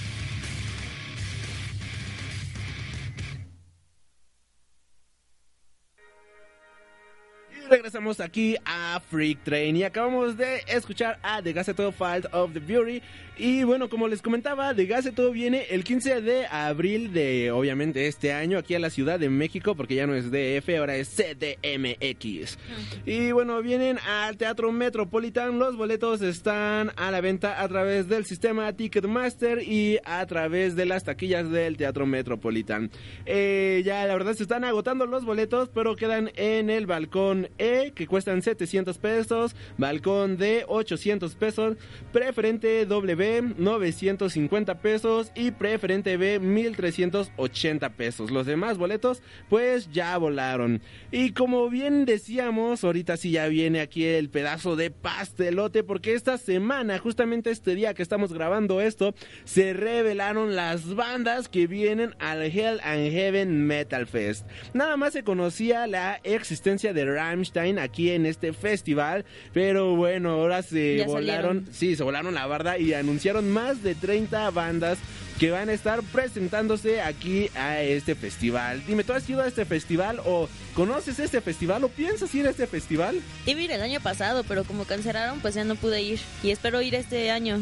Regresamos 8.04 8.20
aquí 8.20 8.54
a 8.66 9.00
Freak 9.00 9.44
Train 9.44 9.76
y 9.76 9.82
acabamos 9.82 10.36
de 10.36 10.60
escuchar 10.66 11.18
a 11.22 11.40
The 11.40 11.54
Gazette 11.54 11.90
Fight 11.90 12.26
of 12.32 12.52
the 12.52 12.60
Fury. 12.60 13.00
Y 13.36 13.64
bueno, 13.64 13.88
como 13.88 14.06
les 14.06 14.22
comentaba, 14.22 14.72
The 14.76 14.86
Gazette 14.86 15.32
viene 15.32 15.66
el 15.70 15.82
15 15.82 16.20
de 16.20 16.46
abril 16.46 17.12
de, 17.12 17.50
obviamente, 17.50 18.06
este 18.06 18.32
año 18.32 18.58
aquí 18.58 18.76
a 18.76 18.78
la 18.78 18.90
Ciudad 18.90 19.18
de 19.18 19.28
México, 19.28 19.74
porque 19.74 19.96
ya 19.96 20.06
no 20.06 20.14
es 20.14 20.30
DF, 20.30 20.68
ahora 20.78 20.94
es 20.94 21.08
CDMX. 21.08 22.58
Y 23.06 23.32
bueno, 23.32 23.60
vienen 23.60 23.98
al 24.06 24.36
Teatro 24.36 24.70
Metropolitan. 24.70 25.58
Los 25.58 25.76
boletos 25.76 26.22
están 26.22 26.92
a 26.94 27.10
la 27.10 27.20
venta 27.20 27.60
a 27.60 27.66
través 27.66 28.06
del 28.08 28.24
sistema 28.24 28.72
Ticketmaster 28.72 29.64
y 29.64 29.98
a 30.04 30.24
través 30.26 30.76
de 30.76 30.86
las 30.86 31.02
taquillas 31.02 31.50
del 31.50 31.76
Teatro 31.76 32.06
Metropolitan. 32.06 32.88
Eh, 33.26 33.82
ya 33.84 34.06
la 34.06 34.14
verdad 34.14 34.34
se 34.34 34.44
están 34.44 34.62
agotando 34.62 35.06
los 35.06 35.24
boletos, 35.24 35.70
pero 35.70 35.96
quedan 35.96 36.30
en 36.36 36.70
el 36.70 36.86
balcón 36.86 37.48
E, 37.58 37.90
que 37.94 38.06
cuestan 38.06 38.42
700 38.42 38.98
pesos, 38.98 39.56
balcón 39.78 40.36
D, 40.36 40.64
800 40.68 41.34
pesos, 41.34 41.76
preferente 42.12 42.86
W, 42.86 43.54
950 43.56 44.78
pesos 44.80 45.32
y 45.34 45.50
preferente 45.52 46.16
B, 46.16 46.38
1380 46.38 47.90
pesos. 47.90 48.30
Los 48.30 48.46
demás 48.46 48.78
boletos, 48.78 49.22
pues 49.48 49.90
ya 49.92 50.16
volaron. 50.18 50.82
Y 51.10 51.32
como 51.32 51.68
bien 51.70 52.04
decíamos, 52.04 52.84
ahorita 52.84 53.16
sí 53.16 53.30
ya 53.30 53.48
viene 53.48 53.80
aquí 53.80 54.04
el 54.04 54.30
pedazo 54.30 54.76
de 54.76 54.90
pastelote, 54.90 55.82
porque 55.84 56.14
esta 56.14 56.38
semana, 56.38 56.98
justamente 56.98 57.50
este 57.50 57.74
día 57.74 57.94
que 57.94 58.02
estamos 58.02 58.32
grabando 58.32 58.80
esto, 58.80 59.14
se 59.44 59.72
revelaron 59.72 60.56
las 60.56 60.94
bandas 60.94 61.48
que 61.48 61.66
vienen 61.66 62.14
al 62.18 62.42
Hell 62.42 62.80
and 62.82 63.10
Heaven 63.10 63.66
Metal 63.66 64.06
Fest. 64.06 64.46
Nada 64.72 64.96
más 64.96 65.12
se 65.12 65.24
conocía 65.24 65.86
la 65.86 66.20
existencia 66.24 66.92
de 66.92 67.04
Rammstein 67.04 67.78
aquí 67.84 68.10
en 68.10 68.26
este 68.26 68.52
festival, 68.52 69.24
pero 69.52 69.94
bueno, 69.94 70.30
ahora 70.30 70.62
se 70.62 71.04
volaron, 71.06 71.26
salieron. 71.26 71.68
sí, 71.72 71.96
se 71.96 72.02
volaron 72.02 72.34
la 72.34 72.46
barda 72.46 72.78
y 72.78 72.92
anunciaron 72.94 73.50
más 73.50 73.82
de 73.82 73.94
30 73.94 74.50
bandas 74.50 74.98
que 75.38 75.50
van 75.50 75.68
a 75.68 75.72
estar 75.72 76.02
presentándose 76.02 77.00
aquí 77.00 77.50
a 77.54 77.80
este 77.80 78.14
festival. 78.14 78.82
Dime, 78.86 79.04
¿tú 79.04 79.12
has 79.12 79.28
ido 79.28 79.42
a 79.42 79.48
este 79.48 79.64
festival 79.64 80.20
o 80.24 80.48
conoces 80.74 81.18
este 81.18 81.40
festival 81.40 81.84
o 81.84 81.88
piensas 81.88 82.34
ir 82.34 82.46
a 82.46 82.50
este 82.50 82.66
festival? 82.66 83.20
Iba 83.46 83.60
a 83.60 83.62
ir 83.62 83.70
el 83.72 83.82
año 83.82 84.00
pasado, 84.00 84.44
pero 84.44 84.64
como 84.64 84.84
cancelaron, 84.84 85.40
pues 85.40 85.54
ya 85.54 85.64
no 85.64 85.74
pude 85.76 86.02
ir. 86.02 86.20
Y 86.42 86.50
espero 86.50 86.80
ir 86.82 86.94
este 86.94 87.30
año. 87.30 87.60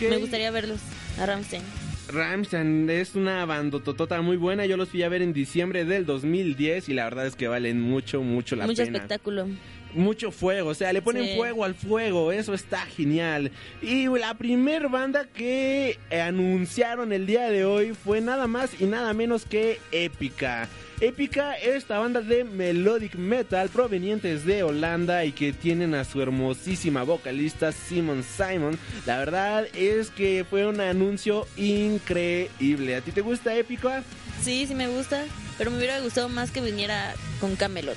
Me 0.00 0.18
gustaría 0.18 0.50
verlos 0.50 0.80
a 1.18 1.26
Ramstein. 1.26 1.62
Rammstein 2.08 2.88
es 2.90 3.14
una 3.14 3.44
bandototota 3.46 4.20
muy 4.22 4.36
buena. 4.36 4.66
Yo 4.66 4.76
los 4.76 4.88
fui 4.90 5.02
a 5.02 5.08
ver 5.08 5.22
en 5.22 5.32
diciembre 5.32 5.84
del 5.84 6.04
2010 6.06 6.88
y 6.88 6.94
la 6.94 7.04
verdad 7.04 7.26
es 7.26 7.36
que 7.36 7.48
valen 7.48 7.80
mucho, 7.80 8.22
mucho 8.22 8.56
la 8.56 8.66
Mucho 8.66 8.84
pena. 8.84 8.98
espectáculo. 8.98 9.48
Mucho 9.94 10.32
fuego, 10.32 10.70
o 10.70 10.74
sea, 10.74 10.92
le 10.92 11.02
ponen 11.02 11.24
Sí. 11.24 11.36
fuego 11.36 11.64
al 11.64 11.74
fuego, 11.76 12.32
eso 12.32 12.52
está 12.52 12.78
genial. 12.80 13.52
Y 13.80 14.06
la 14.08 14.34
primer 14.34 14.88
banda 14.88 15.26
que 15.32 15.98
anunciaron 16.10 17.12
el 17.12 17.26
día 17.26 17.48
de 17.48 17.64
hoy 17.64 17.92
fue 17.94 18.20
nada 18.20 18.48
más 18.48 18.80
y 18.80 18.86
nada 18.86 19.12
menos 19.14 19.44
que 19.44 19.78
Épica. 19.92 20.68
Épica, 21.00 21.54
esta 21.54 21.98
banda 21.98 22.20
de 22.20 22.44
melodic 22.44 23.16
metal 23.16 23.68
provenientes 23.68 24.44
de 24.44 24.62
Holanda 24.62 25.24
y 25.24 25.32
que 25.32 25.52
tienen 25.52 25.94
a 25.94 26.04
su 26.04 26.22
hermosísima 26.22 27.02
vocalista 27.02 27.72
Simon 27.72 28.22
Simon. 28.22 28.78
La 29.04 29.18
verdad 29.18 29.66
es 29.74 30.10
que 30.10 30.44
fue 30.48 30.66
un 30.66 30.80
anuncio 30.80 31.46
increíble. 31.56 32.96
¿A 32.96 33.00
ti 33.00 33.12
te 33.12 33.20
gusta 33.20 33.54
Épica? 33.56 34.02
Sí, 34.42 34.66
sí 34.66 34.74
me 34.74 34.88
gusta, 34.88 35.24
pero 35.58 35.70
me 35.70 35.78
hubiera 35.78 36.00
gustado 36.00 36.28
más 36.28 36.50
que 36.50 36.60
viniera 36.60 37.14
con 37.40 37.56
Camelot. 37.56 37.96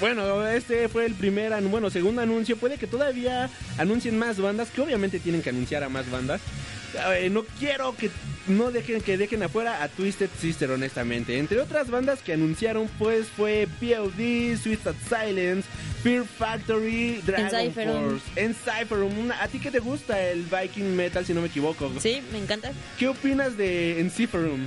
Bueno, 0.00 0.46
este 0.48 0.88
fue 0.88 1.04
el 1.06 1.14
primer, 1.14 1.52
bueno, 1.64 1.90
segundo 1.90 2.22
anuncio. 2.22 2.56
Puede 2.56 2.78
que 2.78 2.86
todavía 2.86 3.50
anuncien 3.76 4.18
más 4.18 4.38
bandas, 4.38 4.70
que 4.70 4.80
obviamente 4.80 5.20
tienen 5.20 5.42
que 5.42 5.50
anunciar 5.50 5.84
a 5.84 5.88
más 5.90 6.10
bandas. 6.10 6.40
Eh, 7.14 7.28
no 7.30 7.44
quiero 7.58 7.94
que 7.96 8.10
no 8.48 8.72
dejen 8.72 9.00
que 9.02 9.16
dejen 9.16 9.42
afuera 9.44 9.82
a 9.82 9.88
Twisted 9.88 10.28
Sister, 10.40 10.70
honestamente. 10.70 11.38
Entre 11.38 11.60
otras 11.60 11.88
bandas 11.90 12.20
que 12.20 12.32
anunciaron, 12.32 12.88
pues 12.98 13.26
fue 13.28 13.68
POD, 13.78 14.56
Suicide 14.60 14.94
Silence, 15.08 15.68
Fear 16.02 16.24
Factory, 16.24 17.20
Dragon 17.24 17.54
Encipherum. 17.60 18.10
Force, 18.10 18.24
Encipherum. 18.36 19.18
Una- 19.18 19.40
¿A 19.42 19.48
ti 19.48 19.60
qué 19.60 19.70
te 19.70 19.78
gusta 19.78 20.20
el 20.20 20.44
Viking 20.46 20.96
Metal, 20.96 21.24
si 21.24 21.34
no 21.34 21.42
me 21.42 21.48
equivoco? 21.48 21.92
Sí, 22.00 22.22
me 22.32 22.38
encanta. 22.38 22.72
¿Qué 22.98 23.06
opinas 23.06 23.56
de 23.56 24.00
Encipherum? 24.00 24.60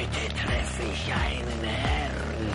Heute 0.00 0.34
treffe 0.34 0.82
ich 0.90 1.12
einen 1.12 1.62
Herrn. 1.62 2.48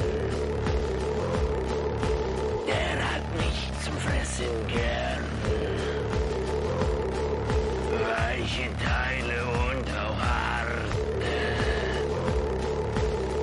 Der 2.66 2.96
hat 3.06 3.26
mich 3.38 3.58
zum 3.84 3.94
Fressen 3.98 4.66
gern. 4.68 5.26
Weiche 8.02 8.68
Teile 8.84 9.46
und 9.70 9.88
auch 9.96 10.20
harte 10.20 10.80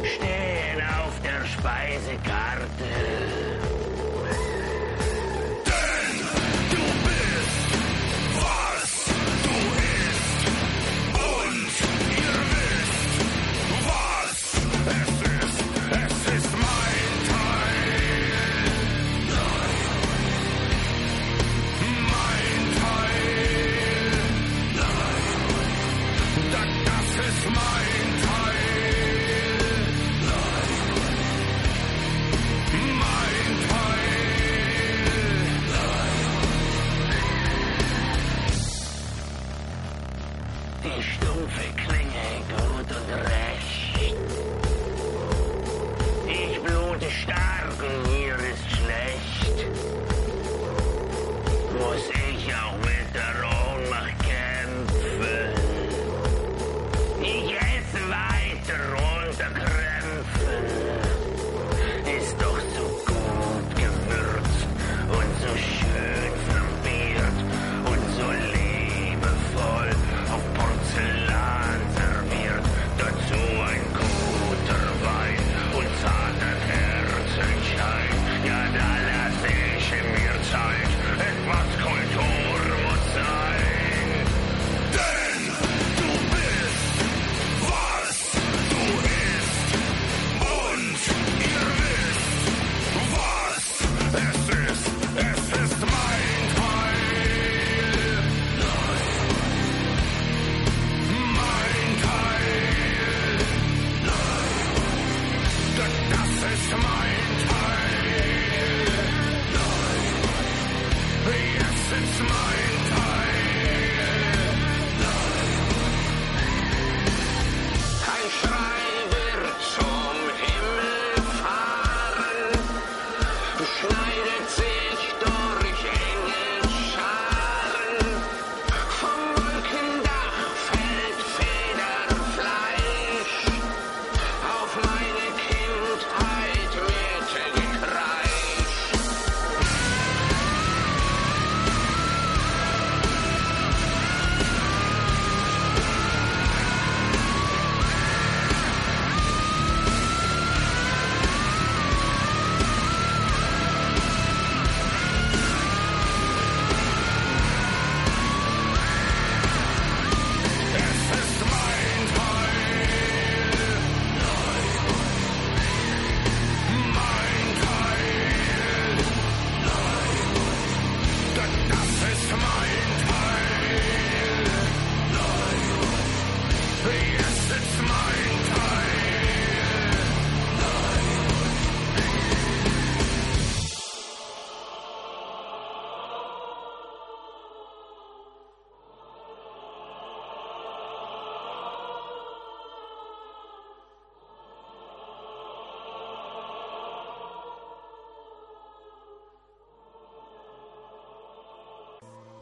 stehen 0.04 0.82
auf 0.98 1.14
der 1.22 1.46
Speisekarte. 1.46 3.31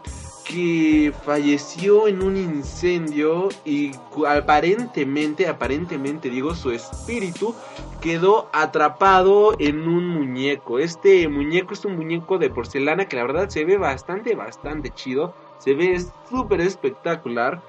que 0.49 1.13
falleció 1.25 2.07
en 2.07 2.23
un 2.23 2.35
incendio 2.35 3.49
y 3.65 3.91
aparentemente, 4.27 5.47
aparentemente 5.47 6.31
digo, 6.31 6.55
su 6.55 6.71
espíritu 6.71 7.53
quedó 8.01 8.49
atrapado 8.51 9.53
en 9.59 9.87
un 9.87 10.07
muñeco. 10.07 10.79
Este 10.79 11.27
muñeco 11.27 11.73
es 11.73 11.85
un 11.85 11.95
muñeco 11.95 12.39
de 12.39 12.49
porcelana 12.49 13.05
que 13.05 13.15
la 13.15 13.23
verdad 13.23 13.49
se 13.49 13.63
ve 13.63 13.77
bastante, 13.77 14.33
bastante 14.33 14.89
chido. 14.89 15.35
Se 15.59 15.75
ve 15.75 16.03
súper 16.29 16.61
espectacular. 16.61 17.61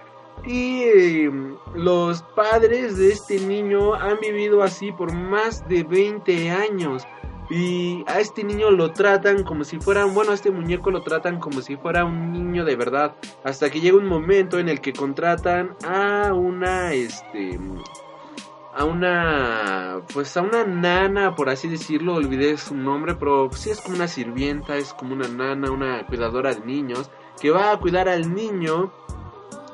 Y 0.45 0.83
em, 0.83 1.57
los 1.75 2.23
padres 2.23 2.97
de 2.97 3.13
este 3.13 3.39
niño 3.41 3.95
han 3.95 4.19
vivido 4.21 4.63
así 4.63 4.93
por 4.93 5.13
más 5.13 5.67
de 5.69 5.85
20 5.85 6.51
años. 6.51 7.07
Y 7.51 8.05
a 8.07 8.21
este 8.21 8.45
niño 8.45 8.71
lo 8.71 8.93
tratan 8.93 9.43
como 9.43 9.65
si 9.65 9.81
fuera, 9.81 10.05
bueno, 10.05 10.31
a 10.31 10.35
este 10.35 10.53
muñeco 10.53 10.93
lo 10.93 11.03
tratan 11.03 11.41
como 11.41 11.61
si 11.63 11.77
fuera 11.77 12.05
un 12.05 12.33
niño 12.33 12.65
de 12.65 12.77
verdad. 12.77 13.17
Hasta 13.43 13.71
que 13.71 13.81
llega 13.81 13.99
un 13.99 14.07
momento 14.07 14.61
en 14.61 14.69
el 14.69 14.81
que 14.81 14.93
contratan 14.93 15.75
a 15.85 16.33
una, 16.33 16.93
este, 16.93 17.59
a 18.73 18.85
una, 18.85 20.01
pues 20.15 20.37
a 20.37 20.43
una 20.43 20.65
nana, 20.65 21.35
por 21.35 21.49
así 21.49 21.67
decirlo, 21.67 22.15
olvidé 22.15 22.57
su 22.57 22.77
nombre, 22.77 23.17
pero 23.17 23.51
sí 23.53 23.71
es 23.71 23.81
como 23.81 23.97
una 23.97 24.07
sirvienta, 24.07 24.77
es 24.77 24.95
como 24.95 25.15
una 25.15 25.27
nana, 25.27 25.73
una 25.73 26.07
cuidadora 26.07 26.55
de 26.55 26.65
niños, 26.65 27.11
que 27.41 27.51
va 27.51 27.73
a 27.73 27.79
cuidar 27.79 28.09
al 28.09 28.33
niño. 28.33 28.93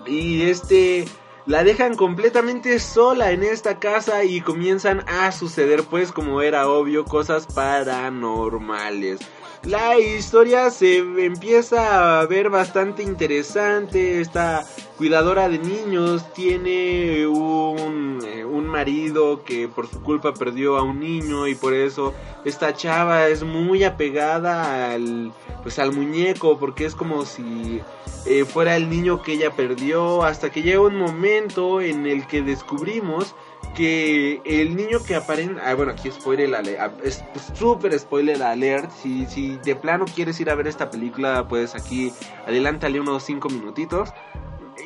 Y 0.07 0.43
este 0.43 1.07
la 1.47 1.63
dejan 1.63 1.95
completamente 1.95 2.81
sola 2.81 3.31
en 3.31 3.45
esta 3.45 3.79
casa 3.79 4.25
y 4.25 4.41
comienzan 4.41 5.05
a 5.07 5.31
suceder 5.31 5.85
pues 5.85 6.11
como 6.11 6.43
era 6.43 6.69
obvio 6.69 7.05
cosas 7.05 7.47
paranormales. 7.47 9.21
La 9.67 9.99
historia 9.99 10.71
se 10.71 10.99
empieza 10.99 12.21
a 12.21 12.27
ver 12.27 12.51
bastante 12.51 13.03
interesante. 13.03 14.21
Esta 14.21 14.65
cuidadora 14.97 15.49
de 15.49 15.59
niños 15.59 16.33
tiene 16.35 17.27
un, 17.27 18.21
eh, 18.25 18.45
un, 18.45 18.69
marido 18.69 19.43
que 19.43 19.67
por 19.67 19.89
su 19.89 20.01
culpa 20.05 20.33
perdió 20.35 20.79
a 20.79 20.83
un 20.83 21.01
niño 21.01 21.49
y 21.49 21.57
por 21.57 21.75
eso 21.75 22.15
esta 22.45 22.75
chava 22.75 23.27
es 23.27 23.43
muy 23.43 23.83
apegada 23.83 24.93
al 24.93 25.33
pues 25.65 25.81
al 25.81 25.91
muñeco 25.91 26.59
porque 26.59 26.85
es 26.85 26.95
como 26.95 27.25
si 27.25 27.81
eh, 28.25 28.45
fuera 28.45 28.77
el 28.77 28.89
niño 28.89 29.21
que 29.21 29.33
ella 29.33 29.51
perdió 29.51 30.23
hasta 30.23 30.51
que 30.51 30.63
llega 30.63 30.81
un 30.81 30.97
momento 30.97 31.81
en 31.81 32.07
el 32.07 32.29
que 32.29 32.41
descubrimos 32.41 33.35
que 33.77 34.41
el 34.45 34.75
niño 34.75 35.03
que 35.05 35.15
aparenta... 35.15 35.63
Ah, 35.65 35.75
bueno, 35.75 35.93
aquí 35.93 36.11
spoiler 36.11 36.55
alert. 36.55 36.79
Ah, 36.81 36.91
es 37.05 37.23
súper 37.55 37.97
spoiler 37.99 38.43
alert. 38.43 38.91
Si, 38.91 39.27
si 39.27 39.59
de 39.59 39.77
plano 39.77 40.07
quieres 40.07 40.41
ir 40.41 40.51
a 40.51 40.55
ver 40.55 40.67
esta 40.67 40.91
película, 40.91 41.47
pues 41.47 41.75
aquí 41.75 42.13
adelántale 42.47 42.99
unos 42.99 43.23
5 43.25 43.49
minutitos. 43.51 44.13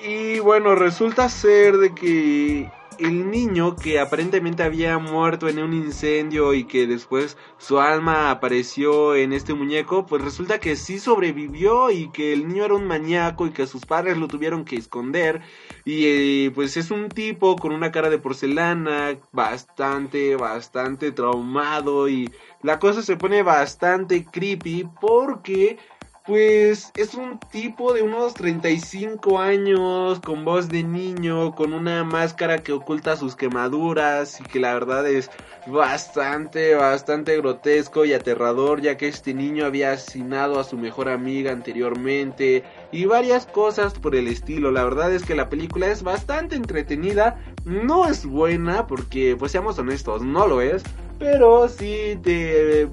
Y 0.04 0.40
bueno, 0.40 0.74
resulta 0.74 1.28
ser 1.28 1.76
de 1.76 1.94
que 1.94 2.70
el 3.00 3.30
niño 3.30 3.76
que 3.76 3.98
aparentemente 3.98 4.62
había 4.62 4.98
muerto 4.98 5.48
en 5.48 5.58
un 5.58 5.72
incendio 5.72 6.54
y 6.54 6.64
que 6.64 6.86
después 6.86 7.36
su 7.58 7.80
alma 7.80 8.30
apareció 8.30 9.14
en 9.14 9.32
este 9.32 9.54
muñeco, 9.54 10.06
pues 10.06 10.22
resulta 10.22 10.60
que 10.60 10.76
sí 10.76 10.98
sobrevivió 10.98 11.90
y 11.90 12.10
que 12.10 12.32
el 12.32 12.46
niño 12.46 12.64
era 12.64 12.74
un 12.74 12.86
maníaco 12.86 13.46
y 13.46 13.50
que 13.50 13.66
sus 13.66 13.86
padres 13.86 14.18
lo 14.18 14.28
tuvieron 14.28 14.64
que 14.64 14.76
esconder. 14.76 15.40
Y 15.84 16.04
eh, 16.06 16.52
pues 16.54 16.76
es 16.76 16.90
un 16.90 17.08
tipo 17.08 17.56
con 17.56 17.72
una 17.72 17.90
cara 17.90 18.10
de 18.10 18.18
porcelana, 18.18 19.18
bastante, 19.32 20.36
bastante 20.36 21.12
traumado 21.12 22.08
y 22.08 22.30
la 22.62 22.78
cosa 22.78 23.02
se 23.02 23.16
pone 23.16 23.42
bastante 23.42 24.24
creepy 24.24 24.88
porque 25.00 25.78
pues 26.26 26.92
es 26.96 27.14
un 27.14 27.38
tipo 27.50 27.92
de 27.92 28.02
unos 28.02 28.34
35 28.34 29.38
años, 29.38 30.20
con 30.20 30.44
voz 30.44 30.68
de 30.68 30.82
niño, 30.82 31.54
con 31.54 31.72
una 31.72 32.04
máscara 32.04 32.58
que 32.58 32.72
oculta 32.72 33.16
sus 33.16 33.36
quemaduras 33.36 34.40
y 34.40 34.44
que 34.44 34.60
la 34.60 34.74
verdad 34.74 35.08
es 35.08 35.30
bastante, 35.66 36.74
bastante 36.74 37.36
grotesco 37.38 38.04
y 38.04 38.12
aterrador 38.12 38.80
ya 38.80 38.96
que 38.96 39.08
este 39.08 39.34
niño 39.34 39.64
había 39.64 39.92
asesinado 39.92 40.60
a 40.60 40.64
su 40.64 40.76
mejor 40.76 41.08
amiga 41.08 41.52
anteriormente 41.52 42.64
y 42.92 43.06
varias 43.06 43.46
cosas 43.46 43.94
por 43.94 44.14
el 44.14 44.28
estilo. 44.28 44.70
La 44.70 44.84
verdad 44.84 45.12
es 45.12 45.24
que 45.24 45.34
la 45.34 45.48
película 45.48 45.88
es 45.88 46.02
bastante 46.02 46.56
entretenida, 46.56 47.38
no 47.64 48.06
es 48.08 48.26
buena 48.26 48.86
porque 48.86 49.36
pues 49.38 49.52
seamos 49.52 49.78
honestos, 49.78 50.22
no 50.22 50.46
lo 50.46 50.60
es, 50.60 50.82
pero 51.18 51.68
sí 51.68 52.18
te 52.22 52.88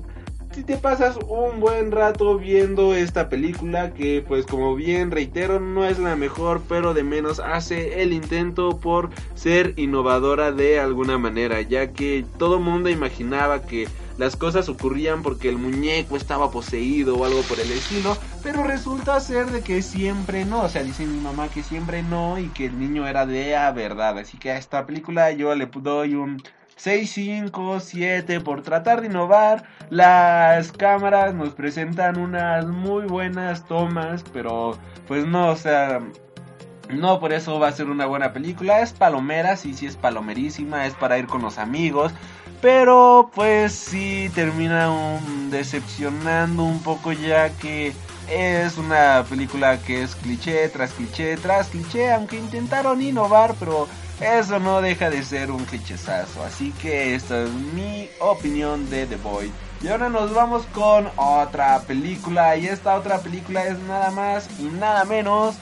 si 0.57 0.63
te 0.63 0.75
pasas 0.75 1.19
un 1.27 1.59
buen 1.59 1.91
rato 1.91 2.35
viendo 2.39 2.95
esta 2.95 3.29
película 3.29 3.93
que 3.93 4.25
pues 4.27 4.47
como 4.47 4.73
bien 4.73 5.11
reitero 5.11 5.59
no 5.59 5.85
es 5.85 5.99
la 5.99 6.15
mejor 6.15 6.63
pero 6.67 6.95
de 6.95 7.03
menos 7.03 7.39
hace 7.39 8.01
el 8.01 8.11
intento 8.11 8.79
por 8.79 9.11
ser 9.35 9.75
innovadora 9.77 10.51
de 10.51 10.79
alguna 10.79 11.19
manera 11.19 11.61
ya 11.61 11.93
que 11.93 12.25
todo 12.39 12.59
mundo 12.59 12.89
imaginaba 12.89 13.61
que 13.67 13.87
las 14.17 14.35
cosas 14.35 14.67
ocurrían 14.67 15.21
porque 15.21 15.47
el 15.47 15.59
muñeco 15.59 16.17
estaba 16.17 16.49
poseído 16.49 17.15
o 17.15 17.25
algo 17.25 17.41
por 17.43 17.59
el 17.59 17.71
estilo, 17.71 18.17
pero 18.41 18.63
resulta 18.63 19.19
ser 19.19 19.51
de 19.51 19.61
que 19.61 19.83
siempre 19.83 20.43
no, 20.43 20.63
o 20.63 20.69
sea, 20.69 20.81
dice 20.81 21.05
mi 21.05 21.19
mamá 21.19 21.49
que 21.49 21.61
siempre 21.61 22.01
no 22.01 22.39
y 22.39 22.47
que 22.47 22.65
el 22.65 22.79
niño 22.79 23.07
era 23.07 23.27
de 23.27 23.55
a 23.55 23.71
verdad, 23.71 24.17
así 24.17 24.39
que 24.39 24.49
a 24.49 24.57
esta 24.57 24.87
película 24.87 25.31
yo 25.33 25.53
le 25.53 25.67
doy 25.67 26.15
un 26.15 26.41
6, 26.77 27.11
5, 27.11 27.79
7 27.79 28.39
por 28.39 28.61
tratar 28.61 29.01
de 29.01 29.07
innovar. 29.07 29.63
Las 29.89 30.71
cámaras 30.71 31.33
nos 31.33 31.49
presentan 31.53 32.17
unas 32.17 32.65
muy 32.67 33.05
buenas 33.05 33.65
tomas, 33.67 34.23
pero 34.31 34.77
pues 35.07 35.25
no, 35.25 35.49
o 35.49 35.55
sea, 35.55 36.01
no 36.89 37.19
por 37.19 37.33
eso 37.33 37.59
va 37.59 37.67
a 37.67 37.71
ser 37.71 37.87
una 37.87 38.05
buena 38.05 38.31
película. 38.31 38.81
Es 38.81 38.93
palomera, 38.93 39.57
sí, 39.57 39.73
sí 39.73 39.87
es 39.87 39.97
palomerísima, 39.97 40.85
es 40.85 40.93
para 40.93 41.17
ir 41.17 41.27
con 41.27 41.41
los 41.41 41.57
amigos. 41.57 42.13
Pero 42.61 43.31
pues 43.35 43.73
sí 43.73 44.31
termina 44.33 44.89
decepcionando 45.49 46.63
un 46.63 46.81
poco 46.81 47.11
ya 47.11 47.49
que 47.49 47.93
es 48.29 48.77
una 48.77 49.23
película 49.29 49.79
que 49.79 50.03
es 50.03 50.15
cliché 50.15 50.67
tras 50.69 50.91
cliché 50.91 51.37
tras 51.37 51.69
cliché, 51.69 52.11
aunque 52.11 52.37
intentaron 52.37 53.01
innovar, 53.01 53.55
pero 53.59 53.87
eso 54.19 54.60
no 54.60 54.82
deja 54.82 55.10
de 55.10 55.23
ser 55.23 55.51
un 55.51 55.63
clichezazo. 55.65 56.43
Así 56.43 56.71
que 56.82 57.15
esta 57.15 57.43
es 57.43 57.51
mi 57.51 58.10
opinión 58.19 58.89
de 58.89 59.06
The 59.06 59.17
Boy. 59.17 59.51
Y 59.82 59.89
ahora 59.89 60.10
nos 60.10 60.34
vamos 60.34 60.65
con 60.73 61.10
otra 61.15 61.80
película. 61.82 62.56
Y 62.58 62.67
esta 62.67 62.95
otra 62.95 63.19
película 63.19 63.65
es 63.65 63.77
nada 63.80 64.12
más 64.12 64.49
y 64.60 64.63
nada 64.63 65.06
menos 65.06 65.56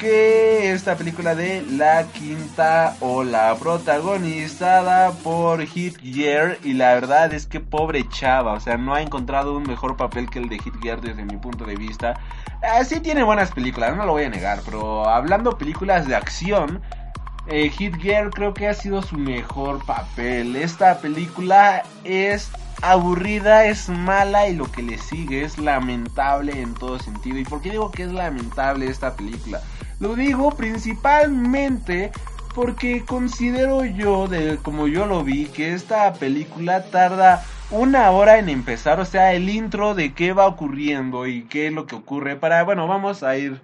que 0.00 0.72
esta 0.72 0.96
película 0.96 1.34
de 1.34 1.62
La 1.62 2.04
Quinta 2.04 2.96
Ola, 3.00 3.56
protagonizada 3.58 5.10
por 5.10 5.60
Heath 5.60 6.00
Ledger 6.02 6.58
y 6.62 6.74
la 6.74 6.94
verdad 6.94 7.32
es 7.34 7.46
que 7.46 7.58
pobre 7.58 8.08
chava, 8.08 8.52
o 8.54 8.60
sea, 8.60 8.76
no 8.76 8.94
ha 8.94 9.02
encontrado 9.02 9.56
un 9.56 9.64
mejor 9.64 9.96
papel 9.96 10.30
que 10.30 10.38
el 10.38 10.48
de 10.48 10.56
Heath 10.56 10.74
Ledger 10.76 11.00
desde 11.00 11.24
mi 11.24 11.36
punto 11.36 11.64
de 11.64 11.74
vista. 11.74 12.14
Eh, 12.62 12.84
sí 12.84 13.00
tiene 13.00 13.24
buenas 13.24 13.50
películas, 13.50 13.96
no 13.96 14.06
lo 14.06 14.12
voy 14.12 14.24
a 14.24 14.28
negar, 14.28 14.60
pero 14.64 15.08
hablando 15.08 15.58
películas 15.58 16.06
de 16.06 16.14
acción, 16.14 16.80
eh, 17.48 17.70
Heath 17.70 17.96
Ledger 17.96 18.30
creo 18.30 18.54
que 18.54 18.68
ha 18.68 18.74
sido 18.74 19.02
su 19.02 19.16
mejor 19.16 19.84
papel. 19.84 20.56
Esta 20.56 20.98
película 21.00 21.82
es 22.04 22.50
aburrida, 22.82 23.64
es 23.64 23.88
mala 23.88 24.48
y 24.48 24.54
lo 24.54 24.70
que 24.70 24.82
le 24.82 24.98
sigue 24.98 25.44
es 25.44 25.58
lamentable 25.58 26.60
en 26.60 26.74
todo 26.74 26.98
sentido. 26.98 27.38
¿Y 27.38 27.44
por 27.44 27.60
qué 27.62 27.70
digo 27.70 27.90
que 27.90 28.04
es 28.04 28.12
lamentable 28.12 28.86
esta 28.86 29.16
película? 29.16 29.60
Lo 29.98 30.14
digo 30.14 30.50
principalmente 30.52 32.12
porque 32.54 33.04
considero 33.04 33.84
yo, 33.84 34.28
como 34.62 34.86
yo 34.86 35.06
lo 35.06 35.24
vi, 35.24 35.46
que 35.46 35.74
esta 35.74 36.12
película 36.12 36.84
tarda 36.84 37.44
una 37.70 38.10
hora 38.10 38.38
en 38.38 38.48
empezar, 38.48 38.98
o 39.00 39.04
sea, 39.04 39.32
el 39.34 39.48
intro 39.48 39.94
de 39.94 40.12
qué 40.12 40.32
va 40.32 40.46
ocurriendo 40.46 41.26
y 41.26 41.42
qué 41.42 41.68
es 41.68 41.72
lo 41.72 41.86
que 41.86 41.96
ocurre 41.96 42.36
para, 42.36 42.62
bueno, 42.64 42.86
vamos 42.86 43.22
a 43.22 43.36
ir 43.36 43.60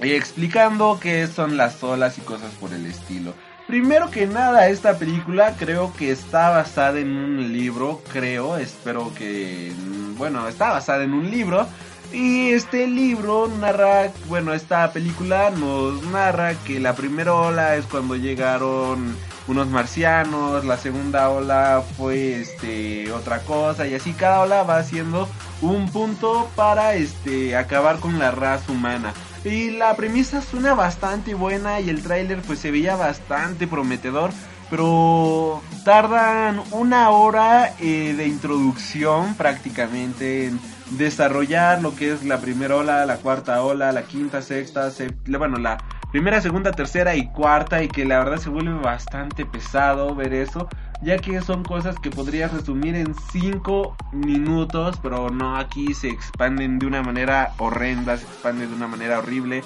explicando 0.00 0.98
qué 1.00 1.26
son 1.26 1.56
las 1.56 1.82
olas 1.82 2.18
y 2.18 2.20
cosas 2.22 2.52
por 2.60 2.72
el 2.72 2.86
estilo. 2.86 3.34
Primero 3.66 4.10
que 4.10 4.26
nada, 4.26 4.68
esta 4.68 4.96
película 4.96 5.56
creo 5.58 5.92
que 5.92 6.12
está 6.12 6.50
basada 6.50 7.00
en 7.00 7.16
un 7.16 7.52
libro, 7.52 8.00
creo, 8.12 8.56
espero 8.58 9.12
que, 9.14 9.72
bueno, 10.16 10.46
está 10.46 10.70
basada 10.70 11.02
en 11.02 11.12
un 11.12 11.30
libro. 11.30 11.66
Y 12.12 12.50
este 12.50 12.86
libro 12.86 13.48
narra, 13.48 14.12
bueno, 14.28 14.54
esta 14.54 14.92
película 14.92 15.50
nos 15.50 16.04
narra 16.04 16.54
que 16.54 16.78
la 16.78 16.94
primera 16.94 17.34
ola 17.34 17.74
es 17.74 17.84
cuando 17.86 18.14
llegaron 18.14 19.16
unos 19.48 19.68
marcianos, 19.68 20.64
la 20.64 20.76
segunda 20.76 21.30
ola 21.30 21.82
fue 21.96 22.40
este 22.40 23.10
otra 23.12 23.40
cosa 23.40 23.86
y 23.86 23.94
así 23.94 24.12
cada 24.12 24.40
ola 24.40 24.62
va 24.62 24.78
haciendo 24.78 25.28
un 25.60 25.90
punto 25.90 26.48
para 26.56 26.94
este 26.94 27.56
acabar 27.56 27.98
con 27.98 28.18
la 28.18 28.30
raza 28.30 28.70
humana. 28.70 29.12
Y 29.44 29.70
la 29.70 29.94
premisa 29.94 30.42
suena 30.42 30.74
bastante 30.74 31.34
buena 31.34 31.80
y 31.80 31.88
el 31.90 32.02
tráiler 32.02 32.40
pues 32.42 32.58
se 32.58 32.70
veía 32.70 32.96
bastante 32.96 33.66
prometedor. 33.66 34.30
Pero 34.68 35.62
tardan 35.84 36.60
una 36.72 37.10
hora 37.10 37.74
eh, 37.78 38.14
de 38.16 38.26
introducción 38.26 39.34
prácticamente 39.36 40.46
en 40.46 40.58
desarrollar 40.90 41.82
lo 41.82 41.94
que 41.94 42.12
es 42.12 42.24
la 42.24 42.38
primera 42.38 42.76
ola, 42.76 43.06
la 43.06 43.16
cuarta 43.18 43.62
ola, 43.62 43.92
la 43.92 44.02
quinta, 44.02 44.42
sexta, 44.42 44.90
bueno, 45.38 45.58
la 45.58 45.78
primera, 46.10 46.40
segunda, 46.40 46.72
tercera 46.72 47.14
y 47.14 47.28
cuarta 47.28 47.82
y 47.82 47.88
que 47.88 48.04
la 48.04 48.18
verdad 48.18 48.38
se 48.38 48.50
vuelve 48.50 48.78
bastante 48.80 49.44
pesado 49.44 50.14
ver 50.14 50.32
eso, 50.32 50.68
ya 51.02 51.18
que 51.18 51.40
son 51.40 51.62
cosas 51.62 51.96
que 51.98 52.10
podrías 52.10 52.52
resumir 52.52 52.94
en 52.94 53.14
5 53.14 53.96
minutos, 54.12 54.98
pero 55.02 55.30
no 55.30 55.56
aquí 55.56 55.94
se 55.94 56.08
expanden 56.08 56.78
de 56.78 56.86
una 56.86 57.02
manera 57.02 57.52
horrenda, 57.58 58.16
se 58.16 58.24
expanden 58.24 58.70
de 58.70 58.76
una 58.76 58.88
manera 58.88 59.18
horrible. 59.18 59.62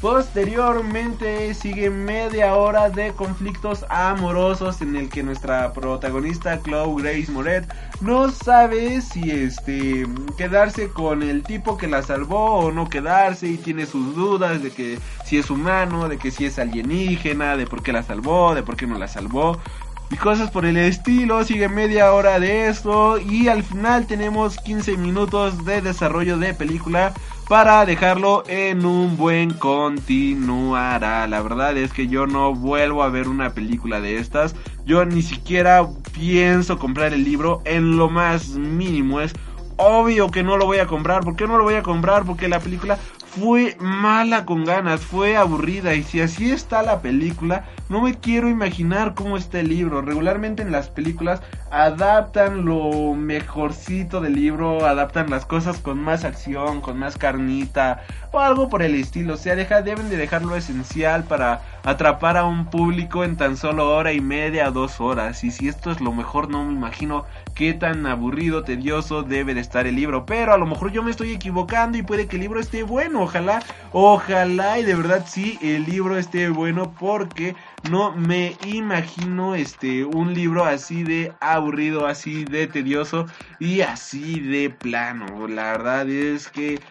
Posteriormente 0.00 1.54
sigue 1.54 1.88
media 1.88 2.56
hora 2.56 2.90
de 2.90 3.12
conflictos 3.12 3.86
amorosos 3.88 4.82
en 4.82 4.96
el 4.96 5.08
que 5.08 5.22
nuestra 5.22 5.72
protagonista 5.72 6.60
Chloe 6.62 7.00
Grace 7.00 7.32
Moret 7.32 7.72
no 8.00 8.30
sabe 8.30 9.00
si 9.00 9.30
este 9.30 10.06
quedarse 10.36 10.90
con 10.90 11.22
el 11.22 11.42
tipo 11.42 11.78
que 11.78 11.86
la 11.86 12.02
salvó 12.02 12.56
o 12.56 12.72
no 12.72 12.90
quedarse 12.90 13.46
y 13.46 13.56
tiene 13.56 13.86
sus 13.86 14.14
dudas 14.14 14.62
de 14.62 14.72
que 14.72 14.98
si 15.24 15.38
es 15.38 15.48
humano, 15.48 16.08
de 16.08 16.18
que 16.18 16.30
si 16.30 16.44
es 16.44 16.58
alienígena, 16.58 17.56
de 17.56 17.66
por 17.66 17.82
qué 17.82 17.92
la 17.92 18.02
salvó, 18.02 18.54
de 18.54 18.62
por 18.62 18.76
qué 18.76 18.86
no 18.86 18.98
la 18.98 19.08
salvó 19.08 19.58
y 20.10 20.16
cosas 20.16 20.50
por 20.50 20.64
el 20.64 20.76
estilo. 20.76 21.44
Sigue 21.44 21.68
media 21.68 22.12
hora 22.12 22.38
de 22.40 22.68
esto 22.68 23.18
y 23.18 23.48
al 23.48 23.62
final 23.62 24.06
tenemos 24.06 24.58
15 24.58 24.96
minutos 24.96 25.64
de 25.64 25.80
desarrollo 25.80 26.38
de 26.38 26.54
película 26.54 27.12
para 27.48 27.84
dejarlo 27.84 28.44
en 28.48 28.86
un 28.86 29.16
buen 29.16 29.52
continuará. 29.52 31.26
La 31.26 31.42
verdad 31.42 31.76
es 31.76 31.92
que 31.92 32.06
yo 32.08 32.26
no 32.26 32.54
vuelvo 32.54 33.02
a 33.02 33.10
ver 33.10 33.28
una 33.28 33.50
película 33.54 34.00
de 34.00 34.18
estas. 34.18 34.54
Yo 34.84 35.04
ni 35.04 35.22
siquiera 35.22 35.86
pienso 36.12 36.78
comprar 36.78 37.12
el 37.12 37.24
libro 37.24 37.60
en 37.64 37.96
lo 37.96 38.08
más 38.08 38.50
mínimo. 38.50 39.20
Es 39.20 39.34
obvio 39.76 40.30
que 40.30 40.42
no 40.42 40.56
lo 40.56 40.66
voy 40.66 40.78
a 40.78 40.86
comprar. 40.86 41.22
¿Por 41.22 41.36
qué 41.36 41.46
no 41.46 41.58
lo 41.58 41.64
voy 41.64 41.74
a 41.74 41.82
comprar? 41.82 42.24
Porque 42.24 42.48
la 42.48 42.60
película 42.60 42.98
fue 43.38 43.76
mala 43.80 44.44
con 44.44 44.64
ganas, 44.64 45.00
fue 45.00 45.36
aburrida. 45.36 45.94
Y 45.94 46.02
si 46.02 46.20
así 46.20 46.50
está 46.50 46.82
la 46.82 47.00
película, 47.00 47.64
no 47.88 48.00
me 48.00 48.14
quiero 48.14 48.48
imaginar 48.48 49.14
cómo 49.14 49.36
está 49.36 49.60
el 49.60 49.68
libro. 49.68 50.02
Regularmente 50.02 50.62
en 50.62 50.72
las 50.72 50.88
películas 50.88 51.40
adaptan 51.70 52.64
lo 52.64 53.14
mejorcito 53.14 54.20
del 54.20 54.34
libro, 54.34 54.86
adaptan 54.86 55.30
las 55.30 55.46
cosas 55.46 55.78
con 55.78 55.98
más 55.98 56.24
acción, 56.24 56.80
con 56.80 56.98
más 56.98 57.16
carnita 57.16 58.02
o 58.30 58.38
algo 58.40 58.68
por 58.68 58.82
el 58.82 58.94
estilo. 58.94 59.34
O 59.34 59.38
sea, 59.38 59.56
deja, 59.56 59.82
deben 59.82 60.08
de 60.10 60.16
dejar 60.16 60.42
lo 60.42 60.56
esencial 60.56 61.24
para 61.24 61.60
atrapar 61.84 62.36
a 62.36 62.44
un 62.44 62.66
público 62.70 63.24
en 63.24 63.36
tan 63.36 63.56
solo 63.56 63.94
hora 63.94 64.12
y 64.12 64.20
media 64.20 64.70
dos 64.70 65.00
horas. 65.00 65.44
Y 65.44 65.50
si 65.50 65.68
esto 65.68 65.90
es 65.90 66.00
lo 66.00 66.12
mejor, 66.12 66.48
no 66.50 66.64
me 66.64 66.72
imagino 66.72 67.26
qué 67.54 67.74
tan 67.74 68.06
aburrido, 68.06 68.64
tedioso 68.64 69.22
debe 69.22 69.54
de 69.54 69.60
estar 69.60 69.86
el 69.86 69.96
libro. 69.96 70.26
Pero 70.26 70.52
a 70.54 70.58
lo 70.58 70.66
mejor 70.66 70.92
yo 70.92 71.02
me 71.02 71.10
estoy 71.10 71.32
equivocando 71.32 71.98
y 71.98 72.02
puede 72.02 72.26
que 72.26 72.36
el 72.36 72.42
libro 72.42 72.58
esté 72.58 72.82
bueno. 72.82 73.22
Ojalá, 73.22 73.62
ojalá 73.92 74.78
y 74.78 74.84
de 74.84 74.94
verdad 74.94 75.24
sí 75.28 75.58
el 75.62 75.84
libro 75.84 76.16
esté 76.16 76.48
bueno 76.48 76.94
porque 76.98 77.54
no 77.82 78.12
me 78.12 78.56
imagino 78.66 79.54
este 79.54 80.04
un 80.04 80.34
libro 80.34 80.64
así 80.64 81.04
de 81.04 81.32
aburrido, 81.40 82.06
así 82.06 82.44
de 82.44 82.66
tedioso 82.66 83.26
y 83.58 83.82
así 83.82 84.40
de 84.40 84.70
plano. 84.70 85.46
La 85.48 85.72
verdad 85.72 86.08
es 86.08 86.48
que 86.48 86.82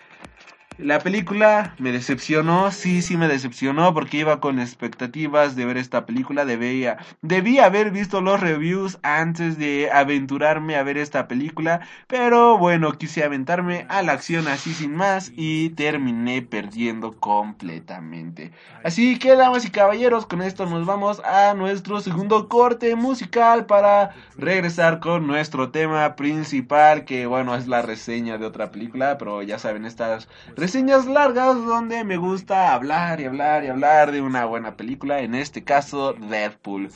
la 0.84 1.00
película 1.00 1.76
me 1.80 1.94
decepcionó, 1.94 2.70
sí, 2.72 3.02
sí 3.02 3.16
me 3.16 3.30
decepcionó 3.30 3.94
porque 3.94 4.18
iba 4.18 4.42
con 4.42 4.60
expectativas 4.60 5.56
de 5.56 5.66
ver 5.66 5.78
esta 5.78 6.06
película, 6.06 6.44
debía, 6.44 6.98
debía 7.22 7.66
haber 7.66 7.92
visto 7.92 8.20
los 8.20 8.42
reviews 8.42 9.00
antes 9.02 9.58
de 9.58 9.90
aventurarme 9.92 10.76
a 10.76 10.84
ver 10.84 10.98
esta 10.98 11.30
película, 11.30 11.88
pero 12.08 12.58
bueno, 12.58 12.92
quise 12.98 13.24
aventarme 13.24 13.86
a 13.88 14.02
la 14.02 14.12
acción 14.12 14.50
así 14.50 14.74
sin 14.74 14.94
más 14.94 15.32
y 15.38 15.70
terminé 15.70 16.42
perdiendo 16.42 17.14
completamente. 17.14 18.52
Así 18.84 19.18
que 19.20 19.38
damas 19.38 19.64
y 19.64 19.72
caballeros, 19.72 20.26
con 20.26 20.42
esto 20.42 20.66
nos 20.66 20.86
vamos 20.86 21.22
a 21.24 21.54
nuestro 21.54 22.02
segundo 22.02 22.50
corte 22.50 22.98
musical 22.98 23.66
para 23.68 24.12
regresar 24.38 25.00
con 25.00 25.28
nuestro 25.28 25.72
tema 25.72 26.18
principal, 26.18 27.06
que 27.06 27.26
bueno, 27.26 27.56
es 27.56 27.70
la 27.70 27.82
reseña 27.82 28.38
de 28.38 28.46
otra 28.46 28.70
película, 28.70 29.18
pero 29.18 29.42
ya 29.44 29.58
saben, 29.60 29.86
estas 29.86 30.28
reseñas 30.58 30.73
largas 30.82 31.64
donde 31.66 32.04
me 32.04 32.18
gusta 32.18 32.74
hablar 32.74 33.20
y 33.20 33.26
hablar 33.26 33.64
y 33.64 33.68
hablar 33.68 34.12
de 34.12 34.22
una 34.22 34.46
buena 34.46 34.76
película, 34.76 35.20
en 35.20 35.36
este 35.36 35.64
caso 35.64 36.14
Deadpool. 36.14 36.90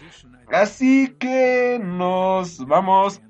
Así 0.51 1.15
que 1.19 1.79
nos 1.83 2.65
vamos 2.65 3.21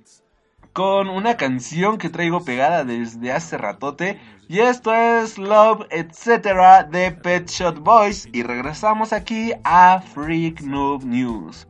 con 0.72 1.10
una 1.10 1.36
canción 1.36 1.98
que 1.98 2.10
traigo 2.10 2.46
pegada 2.46 2.86
desde 2.86 3.32
hace 3.32 3.58
ratote. 3.58 4.20
Y 4.48 4.60
esto 4.60 4.94
es 4.94 5.38
Love, 5.38 5.86
etc. 5.90 6.88
de 6.90 7.12
Pet 7.12 7.50
Shot 7.50 7.80
Boys. 7.80 8.30
Y 8.32 8.44
regresamos 8.44 9.12
aquí 9.12 9.52
a 9.64 10.00
Freak 10.00 10.62
Noob 10.62 11.04
News. 11.04 11.68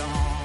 song. 0.00 0.39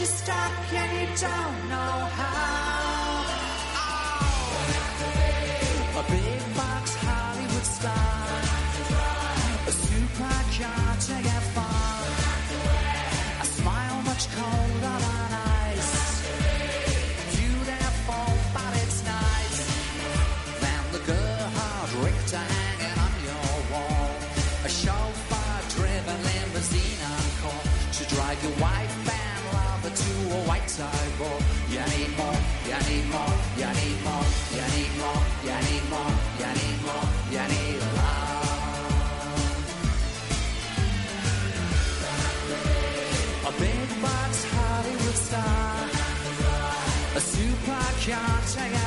you 0.00 0.06
stop? 0.06 0.52
Can 0.70 0.88
you 0.98 1.06
don't 1.16 1.68
know? 1.68 2.09
Big 43.60 44.02
box 44.02 44.44
Hollywood 44.44 45.16
star, 45.16 45.88
a 47.16 47.20
can't 48.00 48.46
take 48.54 48.79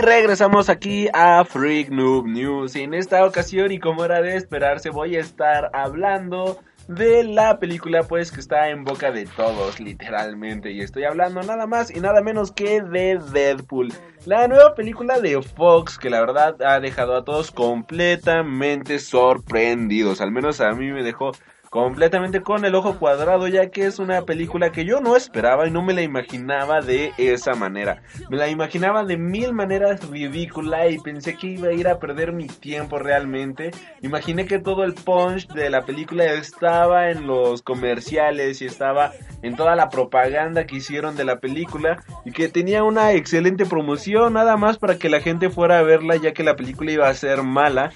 Regresamos 0.00 0.70
aquí 0.70 1.08
a 1.12 1.44
Freak 1.44 1.90
Noob 1.90 2.26
News. 2.26 2.74
En 2.74 2.94
esta 2.94 3.22
ocasión, 3.26 3.70
y 3.70 3.78
como 3.78 4.02
era 4.02 4.22
de 4.22 4.34
esperarse, 4.34 4.88
voy 4.88 5.16
a 5.16 5.20
estar 5.20 5.70
hablando 5.74 6.58
de 6.88 7.22
la 7.22 7.58
película 7.58 8.04
pues 8.04 8.32
que 8.32 8.40
está 8.40 8.70
en 8.70 8.84
boca 8.84 9.12
de 9.12 9.26
todos 9.26 9.78
literalmente 9.78 10.72
y 10.72 10.80
estoy 10.80 11.04
hablando 11.04 11.40
nada 11.42 11.66
más 11.66 11.94
y 11.94 12.00
nada 12.00 12.20
menos 12.20 12.50
que 12.50 12.80
de 12.80 13.20
Deadpool 13.32 13.92
la 14.24 14.48
nueva 14.48 14.74
película 14.74 15.20
de 15.20 15.40
Fox 15.40 15.98
que 15.98 16.10
la 16.10 16.20
verdad 16.20 16.60
ha 16.62 16.80
dejado 16.80 17.14
a 17.14 17.24
todos 17.24 17.52
completamente 17.52 18.98
sorprendidos 18.98 20.20
al 20.20 20.32
menos 20.32 20.60
a 20.60 20.72
mí 20.72 20.90
me 20.90 21.04
dejó 21.04 21.30
completamente 21.70 22.42
con 22.42 22.64
el 22.64 22.74
ojo 22.74 22.98
cuadrado 22.98 23.46
ya 23.46 23.70
que 23.70 23.86
es 23.86 24.00
una 24.00 24.22
película 24.22 24.72
que 24.72 24.84
yo 24.84 25.00
no 25.00 25.14
esperaba 25.14 25.68
y 25.68 25.70
no 25.70 25.82
me 25.82 25.94
la 25.94 26.02
imaginaba 26.02 26.80
de 26.80 27.12
esa 27.16 27.54
manera. 27.54 28.02
Me 28.28 28.36
la 28.36 28.48
imaginaba 28.48 29.04
de 29.04 29.16
mil 29.16 29.52
maneras 29.52 30.10
ridícula 30.10 30.88
y 30.88 30.98
pensé 30.98 31.36
que 31.36 31.46
iba 31.46 31.68
a 31.68 31.72
ir 31.72 31.86
a 31.86 32.00
perder 32.00 32.32
mi 32.32 32.48
tiempo 32.48 32.98
realmente. 32.98 33.70
Imaginé 34.02 34.46
que 34.46 34.58
todo 34.58 34.82
el 34.82 34.94
punch 34.94 35.46
de 35.46 35.70
la 35.70 35.86
película 35.86 36.24
estaba 36.24 37.08
en 37.10 37.28
los 37.28 37.62
comerciales 37.62 38.60
y 38.62 38.66
estaba 38.66 39.12
en 39.42 39.54
toda 39.54 39.76
la 39.76 39.90
propaganda 39.90 40.66
que 40.66 40.76
hicieron 40.76 41.14
de 41.14 41.24
la 41.24 41.38
película 41.38 42.02
y 42.24 42.32
que 42.32 42.48
tenía 42.48 42.82
una 42.82 43.12
excelente 43.12 43.64
promoción 43.64 44.32
nada 44.32 44.56
más 44.56 44.76
para 44.76 44.98
que 44.98 45.08
la 45.08 45.20
gente 45.20 45.50
fuera 45.50 45.78
a 45.78 45.82
verla 45.82 46.16
ya 46.16 46.32
que 46.32 46.42
la 46.42 46.56
película 46.56 46.90
iba 46.90 47.08
a 47.08 47.14
ser 47.14 47.44
mala 47.44 47.92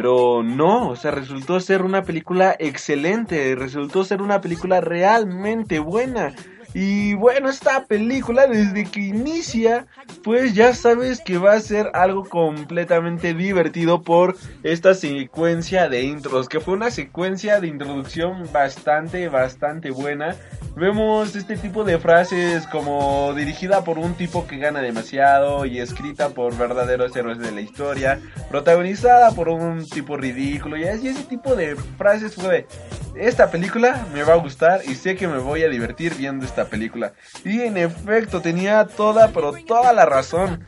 pero 0.00 0.44
no, 0.44 0.90
o 0.90 0.94
sea, 0.94 1.10
resultó 1.10 1.58
ser 1.58 1.82
una 1.82 2.04
película 2.04 2.54
excelente, 2.60 3.56
resultó 3.56 4.04
ser 4.04 4.22
una 4.22 4.40
película 4.40 4.80
realmente 4.80 5.80
buena. 5.80 6.32
Y 6.74 7.14
bueno, 7.14 7.48
esta 7.48 7.86
película 7.86 8.46
desde 8.46 8.84
que 8.84 9.00
inicia, 9.00 9.86
pues 10.22 10.54
ya 10.54 10.74
sabes 10.74 11.20
que 11.20 11.38
va 11.38 11.54
a 11.54 11.60
ser 11.60 11.90
algo 11.94 12.24
completamente 12.24 13.32
divertido 13.32 14.02
por 14.02 14.36
esta 14.62 14.94
secuencia 14.94 15.88
de 15.88 16.02
intros, 16.02 16.48
que 16.48 16.60
fue 16.60 16.74
una 16.74 16.90
secuencia 16.90 17.58
de 17.60 17.68
introducción 17.68 18.48
bastante, 18.52 19.28
bastante 19.28 19.90
buena. 19.90 20.36
Vemos 20.76 21.34
este 21.34 21.56
tipo 21.56 21.82
de 21.82 21.98
frases 21.98 22.66
como 22.68 23.32
dirigida 23.34 23.82
por 23.82 23.98
un 23.98 24.14
tipo 24.14 24.46
que 24.46 24.58
gana 24.58 24.80
demasiado 24.80 25.64
y 25.64 25.80
escrita 25.80 26.28
por 26.28 26.56
verdaderos 26.56 27.16
héroes 27.16 27.38
de 27.38 27.50
la 27.50 27.62
historia, 27.62 28.20
protagonizada 28.50 29.32
por 29.32 29.48
un 29.48 29.84
tipo 29.88 30.16
ridículo 30.16 30.76
y 30.76 30.84
así 30.84 31.08
ese 31.08 31.24
tipo 31.24 31.56
de 31.56 31.74
frases 31.96 32.34
fue 32.34 32.48
de, 32.48 32.66
esta 33.18 33.50
película 33.50 34.06
me 34.12 34.22
va 34.22 34.34
a 34.34 34.36
gustar 34.36 34.82
y 34.86 34.94
sé 34.94 35.16
que 35.16 35.26
me 35.26 35.38
voy 35.38 35.62
a 35.64 35.68
divertir 35.68 36.14
viendo 36.14 36.44
esta 36.44 36.57
película. 36.66 37.12
Y 37.44 37.60
en 37.62 37.76
efecto 37.76 38.40
tenía 38.40 38.84
toda, 38.86 39.28
pero 39.28 39.52
toda 39.52 39.92
la 39.92 40.04
razón. 40.04 40.64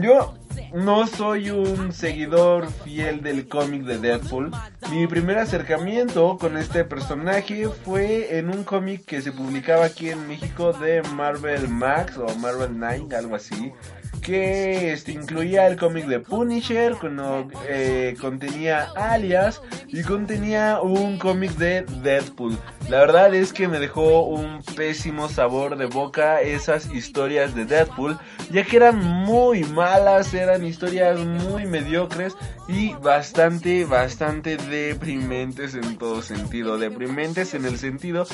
Yo 0.00 0.34
no 0.72 1.06
soy 1.06 1.50
un 1.50 1.92
seguidor 1.92 2.70
fiel 2.84 3.22
del 3.22 3.48
cómic 3.48 3.82
de 3.82 3.98
Deadpool. 3.98 4.52
Mi 4.90 5.06
primer 5.06 5.38
acercamiento 5.38 6.38
con 6.38 6.56
este 6.56 6.84
personaje 6.84 7.68
fue 7.68 8.38
en 8.38 8.50
un 8.50 8.64
cómic 8.64 9.04
que 9.04 9.20
se 9.20 9.32
publicaba 9.32 9.86
aquí 9.86 10.10
en 10.10 10.28
México 10.28 10.72
de 10.72 11.02
Marvel 11.02 11.68
Max 11.68 12.16
o 12.18 12.34
Marvel 12.36 12.78
9, 12.78 13.16
algo 13.16 13.34
así 13.36 13.72
que 14.20 14.92
este, 14.92 15.12
incluía 15.12 15.66
el 15.66 15.76
cómic 15.76 16.06
de 16.06 16.20
Punisher, 16.20 16.94
cuando, 17.00 17.48
eh, 17.68 18.14
contenía 18.20 18.90
alias 18.96 19.60
y 19.88 20.02
contenía 20.02 20.80
un 20.80 21.18
cómic 21.18 21.52
de 21.52 21.82
Deadpool. 22.02 22.56
La 22.88 22.98
verdad 22.98 23.34
es 23.34 23.52
que 23.52 23.68
me 23.68 23.78
dejó 23.78 24.24
un 24.24 24.62
pésimo 24.76 25.28
sabor 25.28 25.76
de 25.76 25.86
boca 25.86 26.40
esas 26.40 26.92
historias 26.92 27.54
de 27.54 27.64
Deadpool, 27.64 28.18
ya 28.50 28.64
que 28.64 28.76
eran 28.76 28.98
muy 28.98 29.64
malas, 29.64 30.34
eran 30.34 30.64
historias 30.64 31.18
muy 31.20 31.66
mediocres 31.66 32.34
y 32.68 32.92
bastante, 32.94 33.84
bastante 33.84 34.56
deprimentes 34.56 35.74
en 35.74 35.98
todo 35.98 36.22
sentido. 36.22 36.78
Deprimentes 36.78 37.54
en 37.54 37.64
el 37.64 37.78
sentido 37.78 38.26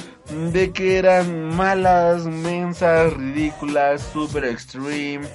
de 0.52 0.72
que 0.72 0.98
eran 0.98 1.54
malas, 1.54 2.24
mensas, 2.26 3.12
ridículas, 3.12 4.02
super 4.12 4.44
extreme 4.44 5.26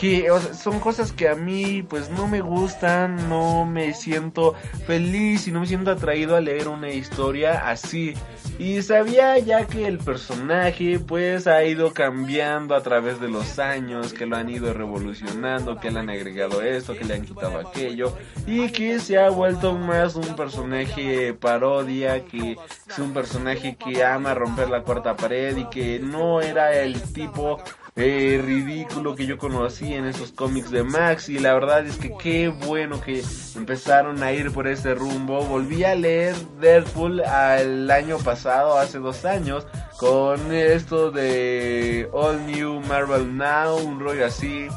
que 0.00 0.30
o 0.30 0.40
sea, 0.40 0.54
son 0.54 0.80
cosas 0.80 1.12
que 1.12 1.28
a 1.28 1.34
mí 1.34 1.82
pues 1.82 2.08
no 2.08 2.26
me 2.26 2.40
gustan, 2.40 3.28
no 3.28 3.66
me 3.66 3.92
siento 3.92 4.54
feliz 4.86 5.46
y 5.46 5.52
no 5.52 5.60
me 5.60 5.66
siento 5.66 5.90
atraído 5.90 6.36
a 6.36 6.40
leer 6.40 6.68
una 6.68 6.88
historia 6.88 7.68
así. 7.68 8.14
Y 8.58 8.80
sabía 8.80 9.38
ya 9.38 9.66
que 9.66 9.86
el 9.86 9.98
personaje 9.98 10.98
pues 10.98 11.46
ha 11.46 11.62
ido 11.64 11.92
cambiando 11.92 12.74
a 12.74 12.82
través 12.82 13.20
de 13.20 13.28
los 13.28 13.58
años, 13.58 14.14
que 14.14 14.24
lo 14.24 14.36
han 14.36 14.48
ido 14.48 14.72
revolucionando, 14.72 15.78
que 15.78 15.90
le 15.90 16.00
han 16.00 16.08
agregado 16.08 16.62
esto, 16.62 16.96
que 16.96 17.04
le 17.04 17.14
han 17.14 17.22
quitado 17.22 17.58
aquello 17.58 18.16
y 18.46 18.70
que 18.70 19.00
se 19.00 19.18
ha 19.18 19.28
vuelto 19.28 19.74
más 19.74 20.14
un 20.16 20.34
personaje 20.34 21.34
parodia, 21.34 22.24
que 22.24 22.56
es 22.88 22.98
un 22.98 23.12
personaje 23.12 23.76
que 23.76 24.02
ama 24.02 24.32
romper 24.32 24.70
la 24.70 24.82
cuarta 24.82 25.14
pared 25.14 25.58
y 25.58 25.64
que 25.68 25.98
no 25.98 26.40
era 26.40 26.74
el 26.74 27.00
tipo 27.12 27.62
eh, 28.02 28.40
ridículo 28.42 29.14
que 29.14 29.26
yo 29.26 29.36
conocí 29.36 29.92
en 29.92 30.06
esos 30.06 30.32
cómics 30.32 30.70
de 30.70 30.82
Max 30.82 31.28
y 31.28 31.38
la 31.38 31.52
verdad 31.52 31.86
es 31.86 31.96
que 31.96 32.10
qué 32.18 32.48
bueno 32.48 32.98
que 33.00 33.22
empezaron 33.54 34.22
a 34.22 34.32
ir 34.32 34.50
por 34.52 34.66
ese 34.66 34.94
rumbo. 34.94 35.44
Volví 35.44 35.84
a 35.84 35.94
leer 35.94 36.34
Deadpool 36.60 37.20
al 37.20 37.90
año 37.90 38.16
pasado, 38.18 38.78
hace 38.78 38.98
dos 38.98 39.26
años, 39.26 39.66
con 39.98 40.52
esto 40.52 41.10
de 41.10 42.08
All 42.12 42.46
New 42.46 42.80
Marvel 42.80 43.36
Now, 43.36 43.76
un 43.76 44.00
rollo 44.00 44.24
así. 44.24 44.68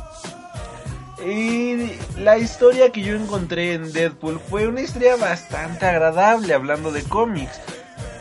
Y 1.25 1.93
la 2.17 2.37
historia 2.37 2.91
que 2.91 3.01
yo 3.03 3.15
encontré 3.15 3.73
en 3.73 3.93
Deadpool 3.93 4.39
fue 4.39 4.67
una 4.67 4.81
historia 4.81 5.15
bastante 5.15 5.85
agradable 5.85 6.53
hablando 6.53 6.91
de 6.91 7.03
cómics. 7.03 7.61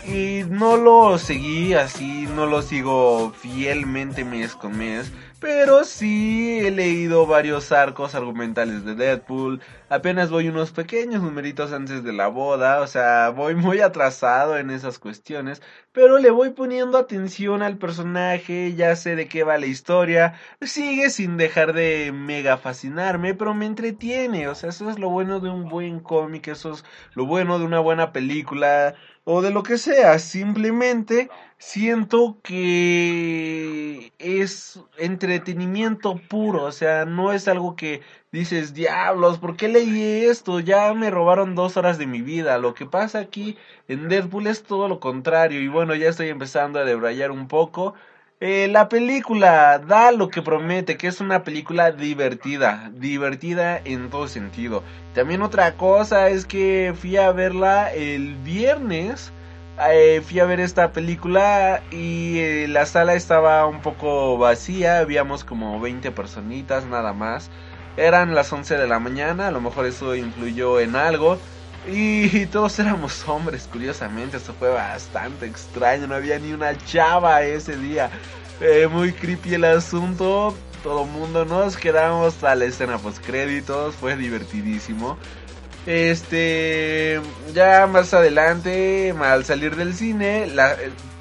Y 0.04 0.42
no 0.48 0.76
lo 0.76 1.16
seguí 1.16 1.74
así, 1.74 2.26
no 2.34 2.46
lo 2.46 2.62
sigo 2.62 3.32
fielmente 3.32 4.24
mes 4.24 4.56
con 4.56 4.76
mes. 4.76 5.12
Pero 5.42 5.82
sí 5.82 6.60
he 6.60 6.70
leído 6.70 7.26
varios 7.26 7.72
arcos 7.72 8.14
argumentales 8.14 8.84
de 8.84 8.94
Deadpool. 8.94 9.60
Apenas 9.88 10.30
voy 10.30 10.48
unos 10.48 10.70
pequeños 10.70 11.20
numeritos 11.20 11.72
antes 11.72 12.04
de 12.04 12.12
la 12.12 12.28
boda. 12.28 12.80
O 12.80 12.86
sea, 12.86 13.30
voy 13.30 13.56
muy 13.56 13.80
atrasado 13.80 14.56
en 14.56 14.70
esas 14.70 15.00
cuestiones. 15.00 15.60
Pero 15.90 16.18
le 16.18 16.30
voy 16.30 16.50
poniendo 16.50 16.96
atención 16.96 17.62
al 17.62 17.76
personaje. 17.76 18.74
Ya 18.74 18.94
sé 18.94 19.16
de 19.16 19.26
qué 19.26 19.42
va 19.42 19.58
la 19.58 19.66
historia. 19.66 20.34
Sigue 20.60 21.10
sin 21.10 21.36
dejar 21.36 21.72
de 21.72 22.12
mega 22.12 22.56
fascinarme. 22.56 23.34
Pero 23.34 23.52
me 23.52 23.66
entretiene. 23.66 24.46
O 24.46 24.54
sea, 24.54 24.70
eso 24.70 24.90
es 24.90 24.98
lo 25.00 25.10
bueno 25.10 25.40
de 25.40 25.50
un 25.50 25.68
buen 25.68 25.98
cómic. 25.98 26.46
Eso 26.48 26.72
es 26.72 26.84
lo 27.14 27.26
bueno 27.26 27.58
de 27.58 27.64
una 27.64 27.80
buena 27.80 28.12
película. 28.12 28.94
O 29.24 29.40
de 29.40 29.50
lo 29.52 29.62
que 29.62 29.78
sea. 29.78 30.18
Simplemente 30.18 31.30
siento 31.58 32.38
que 32.42 34.12
es 34.18 34.80
entretenimiento 34.98 36.16
puro, 36.28 36.64
o 36.64 36.72
sea, 36.72 37.04
no 37.04 37.32
es 37.32 37.46
algo 37.46 37.76
que 37.76 38.00
dices, 38.32 38.74
diablos, 38.74 39.38
¿por 39.38 39.56
qué 39.56 39.68
leí 39.68 40.24
esto? 40.24 40.58
Ya 40.58 40.92
me 40.94 41.08
robaron 41.10 41.54
dos 41.54 41.76
horas 41.76 41.98
de 41.98 42.06
mi 42.08 42.20
vida. 42.20 42.58
Lo 42.58 42.74
que 42.74 42.86
pasa 42.86 43.20
aquí 43.20 43.56
en 43.86 44.08
Deadpool 44.08 44.48
es 44.48 44.64
todo 44.64 44.88
lo 44.88 44.98
contrario, 44.98 45.60
y 45.60 45.68
bueno, 45.68 45.94
ya 45.94 46.08
estoy 46.08 46.28
empezando 46.28 46.80
a 46.80 46.84
debrayar 46.84 47.30
un 47.30 47.46
poco. 47.46 47.94
Eh, 48.44 48.66
la 48.66 48.88
película 48.88 49.78
da 49.78 50.10
lo 50.10 50.28
que 50.28 50.42
promete, 50.42 50.96
que 50.96 51.06
es 51.06 51.20
una 51.20 51.44
película 51.44 51.92
divertida, 51.92 52.90
divertida 52.96 53.80
en 53.84 54.10
todo 54.10 54.26
sentido. 54.26 54.82
También 55.14 55.42
otra 55.42 55.76
cosa 55.76 56.28
es 56.28 56.44
que 56.44 56.92
fui 57.00 57.16
a 57.16 57.30
verla 57.30 57.92
el 57.94 58.34
viernes 58.34 59.32
eh, 59.92 60.22
fui 60.26 60.40
a 60.40 60.44
ver 60.44 60.58
esta 60.58 60.90
película 60.90 61.84
y 61.92 62.40
eh, 62.40 62.66
la 62.68 62.84
sala 62.84 63.14
estaba 63.14 63.64
un 63.66 63.80
poco 63.80 64.36
vacía, 64.38 64.98
habíamos 64.98 65.44
como 65.44 65.78
20 65.78 66.10
personitas 66.10 66.84
nada 66.84 67.12
más. 67.12 67.48
Eran 67.96 68.34
las 68.34 68.52
11 68.52 68.76
de 68.76 68.88
la 68.88 68.98
mañana, 68.98 69.48
a 69.48 69.50
lo 69.52 69.60
mejor 69.60 69.86
eso 69.86 70.16
influyó 70.16 70.80
en 70.80 70.96
algo. 70.96 71.38
Y 71.86 72.46
todos 72.46 72.78
éramos 72.78 73.26
hombres, 73.28 73.68
curiosamente, 73.70 74.36
esto 74.36 74.54
fue 74.56 74.68
bastante 74.68 75.46
extraño, 75.46 76.06
no 76.06 76.14
había 76.14 76.38
ni 76.38 76.52
una 76.52 76.76
chava 76.76 77.42
ese 77.42 77.76
día. 77.76 78.10
Eh, 78.60 78.86
muy 78.86 79.12
creepy 79.12 79.54
el 79.54 79.64
asunto, 79.64 80.54
todo 80.84 81.04
mundo 81.04 81.44
nos 81.44 81.76
quedamos 81.76 82.44
a 82.44 82.54
la 82.54 82.66
escena 82.66 82.98
post 82.98 83.24
créditos, 83.24 83.96
fue 83.96 84.16
divertidísimo. 84.16 85.18
Este, 85.84 87.20
ya 87.52 87.88
más 87.88 88.14
adelante, 88.14 89.12
al 89.20 89.44
salir 89.44 89.74
del 89.74 89.94
cine, 89.94 90.46
la, 90.46 90.76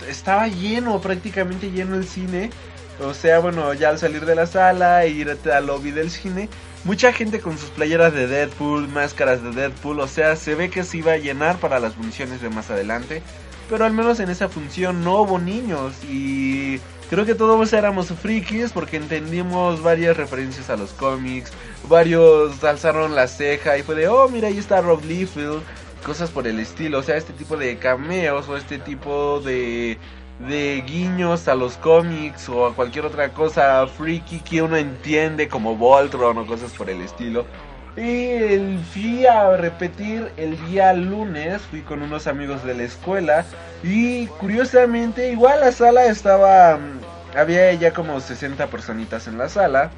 estaba 0.07 0.47
lleno, 0.47 1.01
prácticamente 1.01 1.71
lleno 1.71 1.95
el 1.95 2.05
cine. 2.07 2.51
O 2.99 3.15
sea, 3.15 3.39
bueno, 3.39 3.73
ya 3.73 3.89
al 3.89 3.97
salir 3.97 4.25
de 4.25 4.35
la 4.35 4.45
sala 4.45 5.07
ir 5.07 5.35
al 5.51 5.65
lobby 5.65 5.89
del 5.89 6.11
cine, 6.11 6.49
mucha 6.83 7.13
gente 7.13 7.39
con 7.39 7.57
sus 7.57 7.69
playeras 7.69 8.13
de 8.13 8.27
Deadpool, 8.27 8.87
máscaras 8.87 9.43
de 9.43 9.51
Deadpool, 9.51 9.99
o 9.99 10.07
sea, 10.07 10.35
se 10.35 10.55
ve 10.55 10.69
que 10.69 10.83
se 10.83 10.97
iba 10.97 11.13
a 11.13 11.17
llenar 11.17 11.57
para 11.57 11.79
las 11.79 11.93
funciones 11.93 12.41
de 12.41 12.49
más 12.49 12.69
adelante. 12.69 13.21
Pero 13.69 13.85
al 13.85 13.93
menos 13.93 14.19
en 14.19 14.29
esa 14.29 14.49
función 14.49 15.03
no 15.03 15.21
hubo 15.21 15.39
niños 15.39 15.93
y 16.03 16.79
creo 17.09 17.25
que 17.25 17.35
todos 17.35 17.71
éramos 17.71 18.07
frikis 18.07 18.71
porque 18.71 18.97
entendimos 18.97 19.81
varias 19.81 20.17
referencias 20.17 20.69
a 20.69 20.75
los 20.75 20.91
cómics, 20.91 21.51
varios 21.87 22.61
alzaron 22.63 23.15
la 23.15 23.27
ceja 23.27 23.77
y 23.77 23.83
fue 23.83 23.95
de, 23.95 24.09
oh, 24.09 24.27
mira, 24.27 24.49
ahí 24.49 24.57
está 24.57 24.81
Rob 24.81 25.03
Liefeld, 25.05 25.61
cosas 26.05 26.29
por 26.31 26.47
el 26.47 26.59
estilo, 26.59 26.99
o 26.99 27.03
sea, 27.03 27.15
este 27.15 27.31
tipo 27.31 27.55
de 27.55 27.77
cameos 27.77 28.49
o 28.49 28.57
este 28.57 28.77
tipo 28.77 29.39
de 29.39 29.97
de 30.47 30.83
guiños 30.85 31.47
a 31.47 31.55
los 31.55 31.77
cómics 31.77 32.49
o 32.49 32.65
a 32.65 32.75
cualquier 32.75 33.05
otra 33.05 33.29
cosa 33.29 33.85
freaky 33.87 34.39
que 34.39 34.61
uno 34.61 34.77
entiende 34.77 35.47
como 35.47 35.75
Voltron 35.75 36.37
o 36.37 36.45
cosas 36.45 36.71
por 36.71 36.89
el 36.89 37.01
estilo. 37.01 37.45
Y 37.97 38.77
fui 38.93 39.25
a 39.25 39.57
repetir 39.57 40.31
el 40.37 40.57
día 40.67 40.93
lunes, 40.93 41.61
fui 41.63 41.81
con 41.81 42.01
unos 42.01 42.25
amigos 42.25 42.63
de 42.63 42.73
la 42.73 42.83
escuela 42.83 43.45
y 43.83 44.27
curiosamente 44.27 45.31
igual 45.31 45.59
la 45.59 45.73
sala 45.73 46.05
estaba, 46.05 46.79
había 47.35 47.73
ya 47.73 47.91
como 47.91 48.19
60 48.21 48.67
personitas 48.67 49.27
en 49.27 49.37
la 49.37 49.49
sala. 49.49 49.91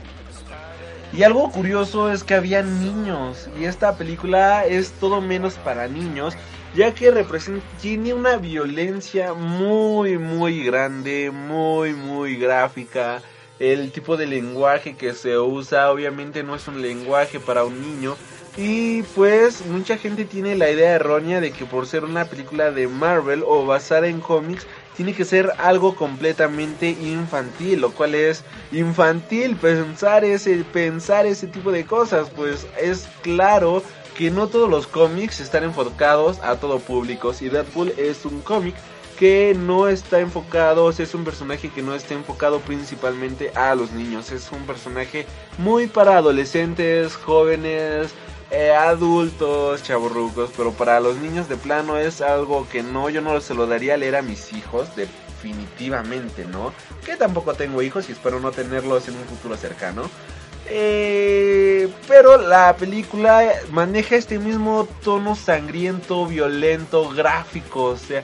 Y 1.14 1.22
algo 1.22 1.52
curioso 1.52 2.12
es 2.12 2.24
que 2.24 2.34
había 2.34 2.64
niños 2.64 3.48
y 3.60 3.66
esta 3.66 3.96
película 3.96 4.66
es 4.66 4.91
todo 4.94 5.22
menos 5.22 5.54
para 5.54 5.88
niños, 5.88 6.34
ya 6.76 6.94
que 6.94 7.12
representa 7.12 7.64
tiene 7.82 8.14
una 8.14 8.38
violencia 8.38 9.34
muy 9.34 10.18
muy 10.18 10.64
grande, 10.64 11.32
muy 11.32 11.94
muy 11.94 12.36
gráfica. 12.36 13.22
El 13.60 13.92
tipo 13.92 14.18
de 14.18 14.26
lenguaje 14.26 14.96
que 14.96 15.14
se 15.14 15.38
usa 15.38 15.92
obviamente 15.92 16.44
no 16.44 16.56
es 16.56 16.68
un 16.68 16.82
lenguaje 16.82 17.40
para 17.40 17.64
un 17.64 17.80
niño. 17.82 18.16
Y 18.56 19.02
pues 19.16 19.66
mucha 19.66 19.98
gente 19.98 20.26
tiene 20.26 20.56
la 20.56 20.70
idea 20.70 20.94
errónea 20.94 21.42
de 21.42 21.52
que 21.52 21.66
por 21.66 21.88
ser 21.88 22.04
una 22.04 22.26
película 22.26 22.72
de 22.72 22.88
Marvel 22.88 23.44
o 23.48 23.66
basada 23.66 24.08
en 24.08 24.20
cómics 24.20 24.68
tiene 24.96 25.14
que 25.14 25.26
ser 25.26 25.52
algo 25.58 25.96
completamente 25.96 26.90
infantil, 26.90 27.82
lo 27.82 27.92
cual 27.92 28.14
es 28.14 28.44
infantil 28.72 29.56
pensar 29.56 30.24
ese 30.24 30.64
pensar 30.66 31.26
ese 31.26 31.48
tipo 31.48 31.72
de 31.72 31.86
cosas, 31.86 32.30
pues 32.30 32.68
es 32.80 33.08
claro 33.24 33.82
que 34.16 34.32
no 34.32 34.47
todos 34.47 34.70
los 34.70 34.88
cómics 34.88 35.39
están 35.39 35.64
enfocados 35.64 36.39
a 36.39 36.55
todo 36.55 36.80
público. 36.80 37.34
Si 37.34 37.49
Deadpool 37.49 37.93
es 37.97 38.26
un 38.26 38.41
cómic 38.41 38.76
que 39.18 39.55
no 39.57 39.88
está 39.88 40.20
enfocado, 40.20 40.89
es 40.89 41.14
un 41.14 41.24
personaje 41.24 41.70
que 41.70 41.82
no 41.82 41.95
está 41.95 42.14
enfocado 42.14 42.59
principalmente 42.59 43.51
a 43.55 43.76
los 43.76 43.91
niños, 43.91 44.32
es 44.32 44.51
un 44.51 44.66
personaje 44.66 45.26
muy 45.57 45.88
para 45.88 46.18
adolescentes, 46.18 47.16
jóvenes, 47.16 48.11
eh, 48.51 48.72
adultos, 48.72 49.84
chaburrucos, 49.84 50.51
pero 50.55 50.72
para 50.72 50.99
los 50.99 51.18
niños 51.18 51.47
de 51.49 51.57
plano 51.57 51.97
es 51.97 52.22
algo 52.22 52.68
que 52.70 52.84
no, 52.84 53.09
yo 53.09 53.22
no 53.22 53.39
se 53.41 53.53
lo 53.53 53.66
daría 53.68 53.95
a 53.95 53.97
leer 53.97 54.16
a 54.16 54.22
mis 54.22 54.53
hijos, 54.53 54.89
definitivamente, 54.95 56.45
¿no? 56.45 56.74
Que 57.05 57.16
tampoco 57.16 57.53
tengo 57.53 57.82
hijos 57.82 58.09
y 58.09 58.11
espero 58.11 58.39
no 58.39 58.51
tenerlos 58.51 59.07
en 59.07 59.16
un 59.16 59.26
futuro 59.26 59.57
cercano. 59.57 60.09
Eh, 60.70 61.89
pero 62.07 62.38
la 62.38 62.76
película 62.78 63.51
maneja 63.72 64.16
este 64.16 64.39
mismo 64.39 64.88
tono 65.03 65.36
sangriento, 65.36 66.26
violento, 66.26 67.09
gráfico, 67.09 67.84
o 67.84 67.97
sea, 67.97 68.24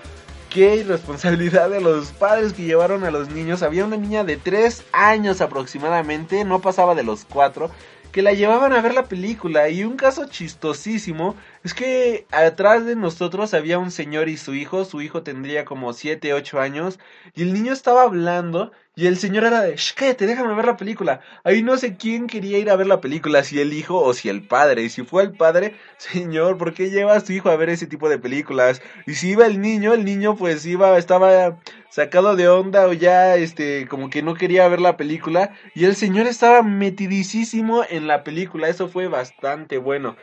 qué 0.50 0.78
irresponsabilidad 0.78 1.70
de 1.70 1.82
los 1.82 2.12
padres 2.12 2.54
que 2.54 2.64
llevaron 2.64 3.04
a 3.04 3.12
los 3.12 3.30
niños. 3.30 3.62
Había 3.62 3.86
una 3.86 3.98
niña 3.98 4.24
de 4.24 4.38
3 4.38 4.84
años 4.92 5.42
aproximadamente, 5.42 6.44
no 6.44 6.60
pasaba 6.60 6.96
de 6.96 7.04
los 7.04 7.26
4, 7.26 7.70
que 8.12 8.22
la 8.22 8.34
llevaban 8.34 8.74
a 8.74 8.82
ver 8.82 8.94
la 8.94 9.04
película. 9.04 9.70
Y 9.70 9.84
un 9.84 9.96
caso 9.96 10.26
chistosísimo 10.26 11.36
es 11.64 11.74
que 11.74 12.26
atrás 12.32 12.86
de 12.86 12.96
nosotros 12.96 13.54
había 13.54 13.78
un 13.80 13.92
señor 13.92 14.30
y 14.30 14.38
su 14.38 14.56
hijo. 14.56 14.86
Su 14.86 15.02
hijo 15.02 15.24
tendría 15.24 15.66
como 15.66 15.94
7, 15.94 16.34
8 16.34 16.60
años. 16.60 17.00
Y 17.36 17.44
el 17.44 17.54
niño 17.54 17.74
estaba 17.74 18.04
hablando. 18.04 18.72
Y 19.00 19.08
el 19.08 19.18
señor 19.18 19.46
era 19.46 19.62
de, 19.62 19.78
Shh, 19.78 19.94
cállate, 19.96 20.28
déjame 20.28 20.54
ver 20.56 20.66
la 20.66 20.76
película. 20.76 21.22
Ahí 21.46 21.64
no 21.64 21.78
sé 21.78 21.96
quién 21.96 22.28
quería 22.28 22.58
ir 22.58 22.70
a 22.70 22.76
ver 22.76 22.86
la 22.86 23.00
película, 23.00 23.46
si 23.46 23.62
el 23.62 23.72
hijo 23.72 23.98
o 23.98 24.14
si 24.14 24.28
el 24.28 24.42
padre. 24.42 24.84
Y 24.84 24.90
si 24.90 25.04
fue 25.04 25.24
el 25.24 25.32
padre, 25.32 25.76
señor, 25.98 26.58
¿por 26.58 26.74
qué 26.74 26.90
lleva 26.90 27.16
a 27.16 27.22
su 27.22 27.32
hijo 27.32 27.50
a 27.50 27.56
ver 27.56 27.70
ese 27.70 27.88
tipo 27.88 28.10
de 28.10 28.20
películas? 28.20 28.82
Y 29.08 29.14
si 29.14 29.30
iba 29.30 29.46
el 29.46 29.62
niño, 29.62 29.94
el 29.94 30.04
niño 30.04 30.36
pues 30.36 30.66
iba, 30.66 30.98
estaba 30.98 31.58
sacado 31.88 32.36
de 32.36 32.50
onda 32.50 32.88
o 32.88 32.92
ya, 32.92 33.38
este, 33.38 33.88
como 33.88 34.10
que 34.10 34.22
no 34.22 34.34
quería 34.34 34.68
ver 34.68 34.82
la 34.82 34.98
película. 34.98 35.56
Y 35.74 35.86
el 35.86 35.96
señor 35.96 36.28
estaba 36.28 36.62
metidísimo 36.62 37.86
en 37.90 38.06
la 38.06 38.26
película. 38.26 38.68
Eso 38.68 38.90
fue 38.90 39.08
bastante 39.08 39.78
bueno. 39.78 40.18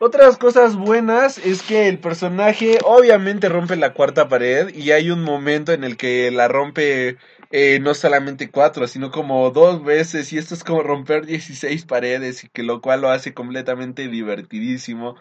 Otras 0.00 0.38
cosas 0.38 0.76
buenas 0.76 1.36
es 1.38 1.62
que 1.62 1.88
el 1.88 1.98
personaje 1.98 2.78
obviamente 2.84 3.50
rompe 3.50 3.76
la 3.76 3.92
cuarta 3.92 4.28
pared 4.28 4.74
y 4.74 4.92
hay 4.92 5.10
un 5.10 5.22
momento 5.22 5.72
en 5.72 5.84
el 5.84 5.96
que 5.96 6.30
la 6.30 6.48
rompe 6.48 7.18
eh, 7.56 7.78
no 7.78 7.94
solamente 7.94 8.50
cuatro, 8.50 8.88
sino 8.88 9.12
como 9.12 9.48
dos 9.52 9.84
veces 9.84 10.32
y 10.32 10.38
esto 10.38 10.54
es 10.54 10.64
como 10.64 10.82
romper 10.82 11.24
16 11.24 11.84
paredes 11.84 12.42
y 12.42 12.48
que 12.48 12.64
lo 12.64 12.80
cual 12.80 13.02
lo 13.02 13.10
hace 13.10 13.32
completamente 13.32 14.08
divertidísimo. 14.08 15.14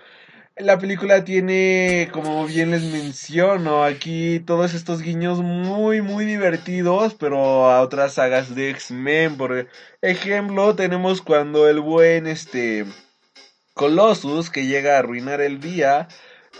La 0.55 0.79
película 0.79 1.23
tiene, 1.23 2.09
como 2.11 2.47
bien 2.47 2.71
les 2.71 2.81
menciono, 2.85 3.83
aquí 3.83 4.39
todos 4.39 4.73
estos 4.73 5.03
guiños 5.03 5.41
muy, 5.41 6.01
muy 6.01 6.25
divertidos, 6.25 7.13
pero 7.13 7.69
a 7.69 7.81
otras 7.81 8.15
sagas 8.15 8.55
de 8.55 8.71
X-Men. 8.71 9.37
Por 9.37 9.67
ejemplo, 10.01 10.75
tenemos 10.75 11.21
cuando 11.21 11.69
el 11.69 11.81
buen, 11.81 12.25
este, 12.25 12.85
Colossus, 13.75 14.49
que 14.49 14.65
llega 14.65 14.95
a 14.95 14.99
arruinar 14.99 15.39
el 15.39 15.59
día, 15.59 16.07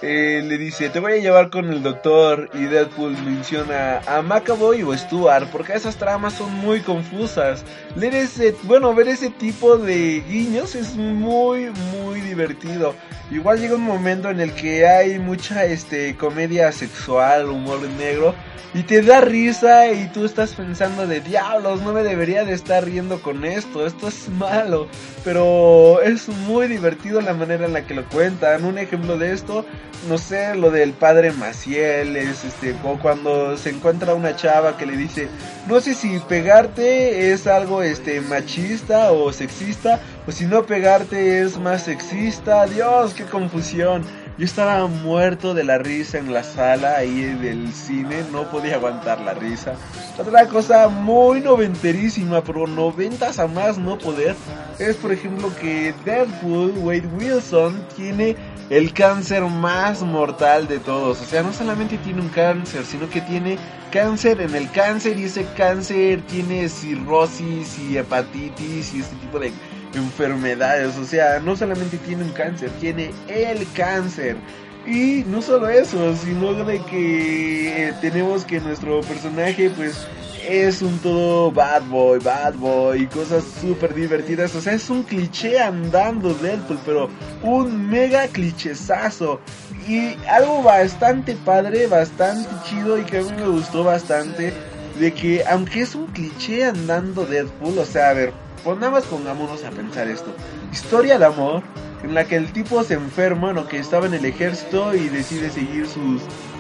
eh, 0.01 0.41
le 0.43 0.57
dice, 0.57 0.89
te 0.89 0.99
voy 0.99 1.13
a 1.13 1.17
llevar 1.17 1.49
con 1.49 1.71
el 1.71 1.83
doctor 1.83 2.49
y 2.53 2.63
Deadpool 2.63 3.15
menciona 3.23 3.99
a 3.99 4.21
McAvoy 4.21 4.83
o 4.83 4.97
Stuart 4.97 5.47
porque 5.51 5.73
esas 5.73 5.95
tramas 5.97 6.33
son 6.33 6.53
muy 6.55 6.81
confusas. 6.81 7.63
Leer 7.95 8.15
ese, 8.15 8.55
bueno, 8.63 8.93
ver 8.93 9.07
ese 9.07 9.29
tipo 9.29 9.77
de 9.77 10.21
guiños 10.27 10.75
es 10.75 10.95
muy, 10.95 11.71
muy 11.93 12.21
divertido. 12.21 12.95
Igual 13.31 13.59
llega 13.59 13.75
un 13.75 13.83
momento 13.83 14.29
en 14.29 14.41
el 14.41 14.53
que 14.53 14.87
hay 14.87 15.19
mucha 15.19 15.65
este, 15.65 16.15
comedia 16.17 16.71
sexual, 16.71 17.49
humor 17.49 17.81
negro 17.97 18.35
y 18.75 18.83
te 18.83 19.03
da 19.03 19.21
risa 19.21 19.91
y 19.91 20.07
tú 20.07 20.25
estás 20.25 20.55
pensando 20.55 21.05
de 21.05 21.19
diablos, 21.19 21.81
no 21.81 21.93
me 21.93 22.01
debería 22.01 22.43
de 22.43 22.53
estar 22.53 22.83
riendo 22.83 23.21
con 23.21 23.45
esto, 23.45 23.85
esto 23.85 24.07
es 24.07 24.29
malo, 24.29 24.87
pero 25.23 26.01
es 26.01 26.27
muy 26.27 26.67
divertido 26.67 27.21
la 27.21 27.35
manera 27.35 27.67
en 27.67 27.73
la 27.73 27.85
que 27.85 27.93
lo 27.93 28.03
cuentan. 28.05 28.65
Un 28.65 28.79
ejemplo 28.79 29.17
de 29.17 29.31
esto, 29.31 29.63
no 30.07 30.17
sé, 30.17 30.55
lo 30.55 30.69
del 30.69 30.91
padre 30.91 31.31
Maciel, 31.31 32.15
es 32.17 32.43
este, 32.43 32.75
o 32.83 32.99
cuando 32.99 33.55
se 33.57 33.69
encuentra 33.69 34.13
una 34.15 34.35
chava 34.35 34.77
que 34.77 34.85
le 34.85 34.97
dice, 34.97 35.29
no 35.67 35.79
sé 35.79 35.93
si 35.93 36.19
pegarte 36.19 37.31
es 37.31 37.47
algo 37.47 37.81
este 37.81 38.19
machista 38.21 39.11
o 39.11 39.31
sexista, 39.31 40.01
o 40.27 40.31
si 40.31 40.45
no 40.45 40.63
pegarte 40.63 41.39
es 41.41 41.57
más 41.57 41.83
sexista, 41.83 42.65
Dios, 42.65 43.13
qué 43.13 43.23
confusión. 43.23 44.03
Yo 44.35 44.45
estaba 44.45 44.87
muerto 44.87 45.53
de 45.53 45.63
la 45.63 45.77
risa 45.77 46.17
en 46.17 46.33
la 46.33 46.43
sala 46.43 46.95
ahí 46.97 47.21
del 47.35 47.71
cine, 47.71 48.23
no 48.31 48.49
podía 48.49 48.75
aguantar 48.75 49.21
la 49.21 49.35
risa. 49.35 49.75
Otra 50.17 50.47
cosa 50.47 50.87
muy 50.87 51.39
noventerísima, 51.39 52.43
pero 52.43 52.65
noventas 52.65 53.37
a 53.37 53.45
más 53.45 53.77
no 53.77 53.99
poder, 53.99 54.35
es 54.79 54.95
por 54.95 55.11
ejemplo 55.11 55.51
que 55.61 55.93
Deadpool, 56.03 56.73
Wade 56.79 57.07
Wilson, 57.15 57.79
tiene 57.95 58.35
el 58.71 58.91
cáncer 58.91 59.43
más 59.43 60.01
mortal 60.01 60.67
de 60.67 60.79
todos. 60.79 61.21
O 61.21 61.25
sea, 61.25 61.43
no 61.43 61.53
solamente 61.53 61.99
tiene 61.99 62.21
un 62.21 62.29
cáncer, 62.29 62.85
sino 62.85 63.07
que 63.11 63.21
tiene 63.21 63.59
cáncer 63.91 64.41
en 64.41 64.55
el 64.55 64.71
cáncer 64.71 65.19
y 65.19 65.25
ese 65.25 65.45
cáncer 65.55 66.23
tiene 66.23 66.67
cirrosis 66.69 67.77
y 67.77 67.99
hepatitis 67.99 68.95
y 68.95 69.01
este 69.01 69.15
tipo 69.17 69.37
de 69.37 69.53
enfermedades. 69.95 70.95
O 70.97 71.05
sea, 71.05 71.39
no 71.39 71.55
solamente 71.55 71.97
tiene 71.97 72.23
un 72.23 72.31
cáncer, 72.31 72.69
tiene 72.79 73.11
el 73.27 73.67
cáncer. 73.73 74.37
Y 74.85 75.23
no 75.27 75.41
solo 75.41 75.69
eso, 75.69 76.15
sino 76.17 76.53
de 76.65 76.79
que 76.85 77.93
tenemos 78.01 78.43
que 78.43 78.59
nuestro 78.59 78.99
personaje 79.01 79.69
pues 79.69 80.05
es 80.47 80.81
un 80.81 80.97
todo 80.99 81.51
bad 81.51 81.83
boy, 81.83 82.19
bad 82.19 82.55
boy, 82.55 83.07
cosas 83.07 83.43
súper 83.61 83.93
divertidas. 83.93 84.53
O 84.55 84.61
sea, 84.61 84.73
es 84.73 84.89
un 84.89 85.03
cliché 85.03 85.59
andando 85.59 86.33
Deadpool, 86.33 86.79
pero 86.85 87.09
un 87.41 87.89
mega 87.89 88.27
clichezazo. 88.27 89.39
Y 89.87 90.15
algo 90.27 90.63
bastante 90.63 91.35
padre, 91.35 91.87
bastante 91.87 92.49
chido 92.65 92.97
y 92.97 93.03
que 93.03 93.19
a 93.19 93.21
mí 93.21 93.31
me 93.37 93.47
gustó 93.47 93.83
bastante. 93.83 94.53
De 94.99 95.11
que 95.11 95.43
aunque 95.45 95.81
es 95.81 95.95
un 95.95 96.07
cliché 96.07 96.65
andando 96.65 97.25
Deadpool, 97.25 97.79
o 97.79 97.85
sea, 97.85 98.09
a 98.09 98.13
ver, 98.13 98.33
Pongamos, 98.63 99.03
pongámonos 99.03 99.63
a 99.65 99.71
pensar 99.71 100.07
esto. 100.07 100.33
Historia 100.71 101.19
de 101.19 101.25
amor 101.25 101.63
en 102.01 102.13
la 102.13 102.23
que 102.23 102.37
el 102.37 102.53
tipo 102.53 102.81
se 102.83 102.93
enferma, 102.93 103.53
que 103.67 103.77
estaba 103.77 104.05
en 104.05 104.13
el 104.13 104.23
ejército 104.23 104.95
y 104.95 105.09
decide 105.09 105.49
seguir 105.49 105.85
su 105.85 106.19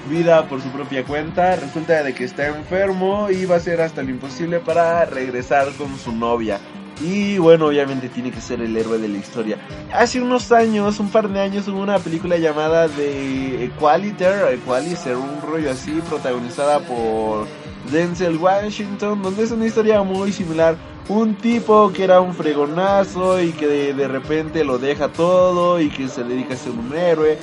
vida 0.09 0.47
por 0.49 0.61
su 0.61 0.67
propia 0.69 1.05
cuenta. 1.05 1.55
Resulta 1.55 2.03
de 2.03 2.13
que 2.13 2.25
está 2.25 2.47
enfermo 2.47 3.29
y 3.29 3.45
va 3.45 3.55
a 3.55 3.57
hacer 3.59 3.79
hasta 3.79 4.03
lo 4.03 4.09
imposible 4.09 4.59
para 4.59 5.05
regresar 5.05 5.71
con 5.77 5.97
su 5.97 6.11
novia. 6.11 6.59
Y 7.01 7.37
bueno, 7.37 7.67
obviamente 7.67 8.09
tiene 8.09 8.31
que 8.31 8.41
ser 8.41 8.61
el 8.61 8.75
héroe 8.75 8.97
de 8.97 9.07
la 9.07 9.17
historia. 9.17 9.57
Hace 9.93 10.21
unos 10.21 10.51
años, 10.51 10.99
un 10.99 11.09
par 11.09 11.29
de 11.29 11.39
años, 11.39 11.67
hubo 11.69 11.79
una 11.79 11.99
película 11.99 12.37
llamada 12.37 12.87
de 12.87 13.63
Equaliter, 13.65 14.53
Equalizer, 14.53 15.15
un 15.15 15.41
rollo 15.41 15.71
así, 15.71 16.01
protagonizada 16.07 16.79
por 16.79 17.47
Denzel 17.91 18.37
Washington, 18.37 19.21
donde 19.21 19.43
es 19.43 19.51
una 19.51 19.65
historia 19.65 20.01
muy 20.03 20.31
similar. 20.31 20.75
Un 21.09 21.35
tipo 21.35 21.91
que 21.91 22.05
era 22.05 22.21
un 22.21 22.33
fregonazo 22.33 23.41
y 23.41 23.51
que 23.51 23.93
de, 23.93 24.07
repente 24.07 24.63
lo 24.63 24.77
deja 24.77 25.09
todo 25.09 25.81
y 25.81 25.89
que 25.89 26.07
se 26.07 26.23
dedica 26.23 26.53
a 26.53 26.57
ser 26.57 26.71
un 26.71 26.95
héroe. 26.95 27.37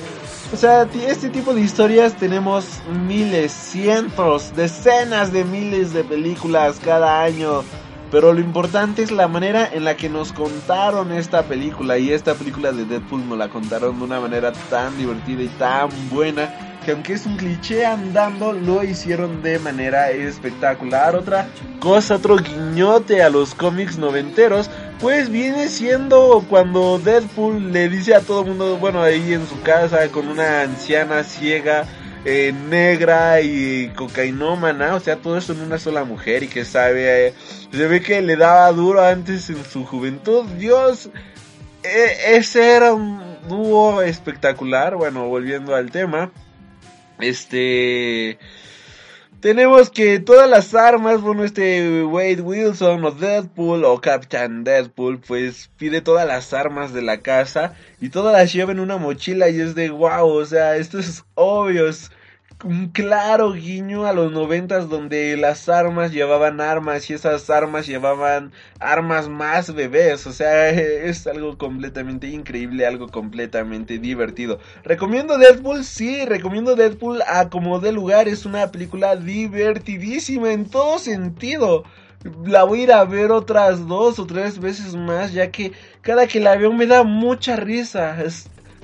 O 0.51 0.57
sea, 0.57 0.87
este 1.07 1.29
tipo 1.29 1.53
de 1.53 1.61
historias 1.61 2.17
tenemos 2.17 2.81
miles, 3.07 3.51
cientos, 3.51 4.53
decenas 4.55 5.31
de 5.31 5.43
miles 5.45 5.93
de 5.93 6.03
películas 6.03 6.79
cada 6.83 7.23
año. 7.23 7.63
Pero 8.09 8.33
lo 8.33 8.41
importante 8.41 9.03
es 9.03 9.11
la 9.11 9.29
manera 9.29 9.69
en 9.71 9.85
la 9.85 9.95
que 9.95 10.09
nos 10.09 10.33
contaron 10.33 11.11
esta 11.13 11.43
película. 11.43 11.97
Y 11.97 12.11
esta 12.11 12.33
película 12.33 12.71
de 12.71 12.83
Deadpool 12.85 13.29
nos 13.29 13.37
la 13.37 13.47
contaron 13.47 13.99
de 13.99 14.05
una 14.05 14.19
manera 14.19 14.51
tan 14.69 14.97
divertida 14.97 15.43
y 15.43 15.47
tan 15.47 15.89
buena 16.09 16.70
que 16.83 16.91
aunque 16.91 17.13
es 17.13 17.25
un 17.25 17.37
cliché 17.37 17.85
andando, 17.85 18.53
lo 18.53 18.83
hicieron 18.83 19.41
de 19.41 19.59
manera 19.59 20.11
espectacular. 20.11 21.15
Otra 21.15 21.47
cosa, 21.79 22.15
otro 22.15 22.37
guiñote 22.37 23.21
a 23.21 23.29
los 23.29 23.53
cómics 23.55 23.97
noventeros, 23.97 24.69
pues 24.99 25.29
viene 25.29 25.67
siendo 25.67 26.45
cuando 26.49 26.99
Deadpool 26.99 27.71
le 27.71 27.89
dice 27.89 28.15
a 28.15 28.21
todo 28.21 28.43
mundo, 28.43 28.77
bueno, 28.77 29.01
ahí 29.01 29.33
en 29.33 29.47
su 29.47 29.61
casa 29.61 30.07
con 30.09 30.27
una 30.27 30.61
anciana 30.61 31.23
ciega. 31.23 31.85
Eh, 32.23 32.53
negra 32.69 33.41
y 33.41 33.89
cocainómana, 33.95 34.93
o 34.93 34.99
sea, 34.99 35.15
todo 35.15 35.39
eso 35.39 35.53
en 35.53 35.61
una 35.61 35.79
sola 35.79 36.03
mujer 36.03 36.43
y 36.43 36.47
que 36.49 36.65
sabe, 36.65 37.29
eh, 37.29 37.33
se 37.71 37.87
ve 37.87 37.99
que 37.99 38.21
le 38.21 38.35
daba 38.35 38.71
duro 38.73 39.03
antes 39.03 39.49
en 39.49 39.65
su 39.65 39.87
juventud, 39.87 40.45
Dios, 40.59 41.09
eh, 41.81 42.35
ese 42.35 42.75
era 42.75 42.93
un 42.93 43.19
dúo 43.49 44.03
espectacular, 44.03 44.95
bueno, 44.95 45.27
volviendo 45.29 45.73
al 45.73 45.89
tema, 45.89 46.31
este. 47.23 48.37
Tenemos 49.39 49.89
que 49.89 50.19
todas 50.19 50.47
las 50.47 50.75
armas, 50.75 51.21
bueno, 51.21 51.43
este 51.43 52.03
Wade 52.03 52.41
Wilson 52.41 53.03
o 53.03 53.11
Deadpool 53.11 53.85
o 53.85 53.99
Captain 53.99 54.63
Deadpool, 54.63 55.19
pues 55.19 55.71
pide 55.77 56.01
todas 56.01 56.27
las 56.27 56.53
armas 56.53 56.93
de 56.93 57.01
la 57.01 57.21
casa 57.21 57.73
y 57.99 58.09
todas 58.09 58.33
las 58.33 58.53
lleva 58.53 58.71
en 58.71 58.79
una 58.79 58.97
mochila 58.97 59.49
y 59.49 59.59
es 59.59 59.73
de 59.73 59.89
wow, 59.89 60.27
o 60.27 60.45
sea, 60.45 60.75
esto 60.75 60.99
es 60.99 61.23
obvio, 61.33 61.89
un 62.63 62.89
claro 62.89 63.53
guiño 63.53 64.05
a 64.05 64.13
los 64.13 64.31
noventas 64.31 64.89
donde 64.89 65.35
las 65.37 65.67
armas 65.69 66.11
llevaban 66.11 66.61
armas 66.61 67.09
y 67.09 67.13
esas 67.13 67.49
armas 67.49 67.87
llevaban 67.87 68.51
armas 68.79 69.29
más 69.29 69.73
bebés, 69.73 70.27
o 70.27 70.33
sea, 70.33 70.69
es 70.69 71.27
algo 71.27 71.57
completamente 71.57 72.27
increíble, 72.27 72.85
algo 72.85 73.09
completamente 73.09 73.97
divertido. 73.97 74.59
Recomiendo 74.83 75.37
Deadpool, 75.37 75.83
sí, 75.83 76.25
recomiendo 76.25 76.75
Deadpool 76.75 77.21
a 77.27 77.49
como 77.49 77.79
de 77.79 77.91
lugar, 77.91 78.27
es 78.27 78.45
una 78.45 78.71
película 78.71 79.15
divertidísima 79.15 80.51
en 80.51 80.65
todo 80.69 80.99
sentido. 80.99 81.83
La 82.45 82.63
voy 82.63 82.81
a 82.81 82.83
ir 82.83 82.91
a 82.91 83.03
ver 83.03 83.31
otras 83.31 83.87
dos 83.87 84.19
o 84.19 84.27
tres 84.27 84.59
veces 84.59 84.95
más, 84.95 85.33
ya 85.33 85.49
que 85.49 85.71
cada 86.01 86.27
que 86.27 86.39
la 86.39 86.55
veo 86.55 86.71
me 86.71 86.85
da 86.85 87.03
mucha 87.03 87.55
risa. 87.55 88.15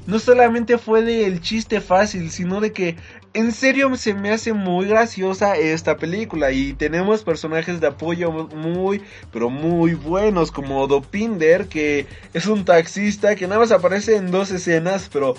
No 0.07 0.19
solamente 0.19 0.77
fue 0.77 1.01
del 1.01 1.41
chiste 1.41 1.81
fácil, 1.81 2.31
sino 2.31 2.61
de 2.61 2.71
que 2.71 2.95
en 3.37 3.51
serio 3.51 3.95
se 3.97 4.15
me 4.15 4.31
hace 4.31 4.51
muy 4.51 4.87
graciosa 4.87 5.57
esta 5.57 5.97
película 5.97 6.51
y 6.51 6.73
tenemos 6.73 7.23
personajes 7.23 7.79
de 7.79 7.85
apoyo 7.85 8.31
muy, 8.31 9.03
pero 9.31 9.51
muy 9.51 9.93
buenos 9.93 10.51
como 10.51 10.87
Dopinder, 10.87 11.67
que 11.67 12.07
es 12.33 12.47
un 12.47 12.65
taxista 12.65 13.35
que 13.35 13.45
nada 13.45 13.59
más 13.59 13.71
aparece 13.71 14.15
en 14.15 14.31
dos 14.31 14.49
escenas, 14.49 15.07
pero 15.13 15.35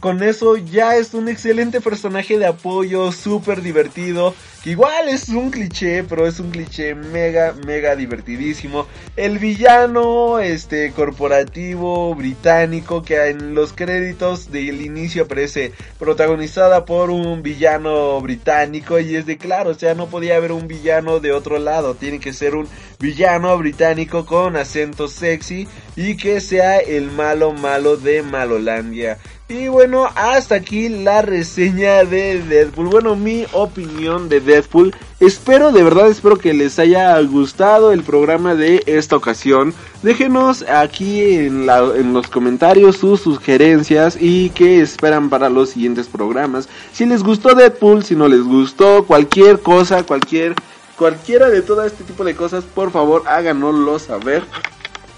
con 0.00 0.22
eso 0.22 0.56
ya 0.56 0.96
es 0.96 1.14
un 1.14 1.28
excelente 1.28 1.80
personaje 1.80 2.38
de 2.38 2.46
apoyo, 2.46 3.12
súper 3.12 3.62
divertido. 3.62 4.34
Que 4.62 4.70
igual 4.70 5.08
es 5.08 5.28
un 5.28 5.50
cliché, 5.50 6.02
pero 6.02 6.26
es 6.26 6.40
un 6.40 6.50
cliché 6.50 6.94
mega, 6.94 7.54
mega 7.64 7.94
divertidísimo. 7.94 8.86
El 9.16 9.38
villano, 9.38 10.40
este, 10.40 10.90
corporativo, 10.90 12.14
británico, 12.14 13.02
que 13.02 13.28
en 13.28 13.54
los 13.54 13.72
créditos 13.72 14.50
del 14.50 14.80
inicio 14.82 15.24
aparece 15.24 15.72
protagonizada 16.00 16.84
por 16.84 17.10
un 17.10 17.42
villano 17.42 18.20
británico. 18.20 18.98
Y 18.98 19.14
es 19.14 19.26
de 19.26 19.38
claro, 19.38 19.70
o 19.70 19.74
sea, 19.74 19.94
no 19.94 20.08
podía 20.08 20.36
haber 20.36 20.52
un 20.52 20.66
villano 20.66 21.20
de 21.20 21.32
otro 21.32 21.58
lado. 21.58 21.94
Tiene 21.94 22.18
que 22.18 22.32
ser 22.32 22.56
un 22.56 22.66
villano 22.98 23.56
británico 23.58 24.26
con 24.26 24.56
acento 24.56 25.06
sexy 25.06 25.68
y 25.94 26.16
que 26.16 26.40
sea 26.40 26.78
el 26.78 27.10
malo 27.10 27.52
malo 27.52 27.96
de 27.96 28.22
Malolandia. 28.22 29.18
Y 29.48 29.68
bueno, 29.68 30.08
hasta 30.16 30.56
aquí 30.56 30.88
la 30.88 31.22
reseña 31.22 32.04
de 32.04 32.42
Deadpool. 32.42 32.88
Bueno, 32.88 33.14
mi 33.14 33.46
opinión 33.52 34.28
de 34.28 34.40
Deadpool. 34.40 34.92
Espero, 35.20 35.70
de 35.70 35.84
verdad, 35.84 36.08
espero 36.08 36.36
que 36.36 36.52
les 36.52 36.80
haya 36.80 37.20
gustado 37.20 37.92
el 37.92 38.02
programa 38.02 38.56
de 38.56 38.82
esta 38.86 39.14
ocasión. 39.14 39.72
Déjenos 40.02 40.62
aquí 40.62 41.36
en, 41.36 41.64
los 42.12 42.26
comentarios 42.26 42.96
sus 42.96 43.20
sugerencias 43.20 44.18
y 44.20 44.50
qué 44.50 44.80
esperan 44.80 45.30
para 45.30 45.48
los 45.48 45.70
siguientes 45.70 46.08
programas. 46.08 46.68
Si 46.92 47.06
les 47.06 47.22
gustó 47.22 47.54
Deadpool, 47.54 48.02
si 48.02 48.16
no 48.16 48.26
les 48.26 48.42
gustó, 48.42 49.04
cualquier 49.04 49.60
cosa, 49.60 50.02
cualquier, 50.02 50.56
cualquiera 50.98 51.48
de 51.50 51.62
todo 51.62 51.84
este 51.84 52.02
tipo 52.02 52.24
de 52.24 52.34
cosas, 52.34 52.64
por 52.64 52.90
favor 52.90 53.22
háganoslo 53.28 54.00
saber. 54.00 54.42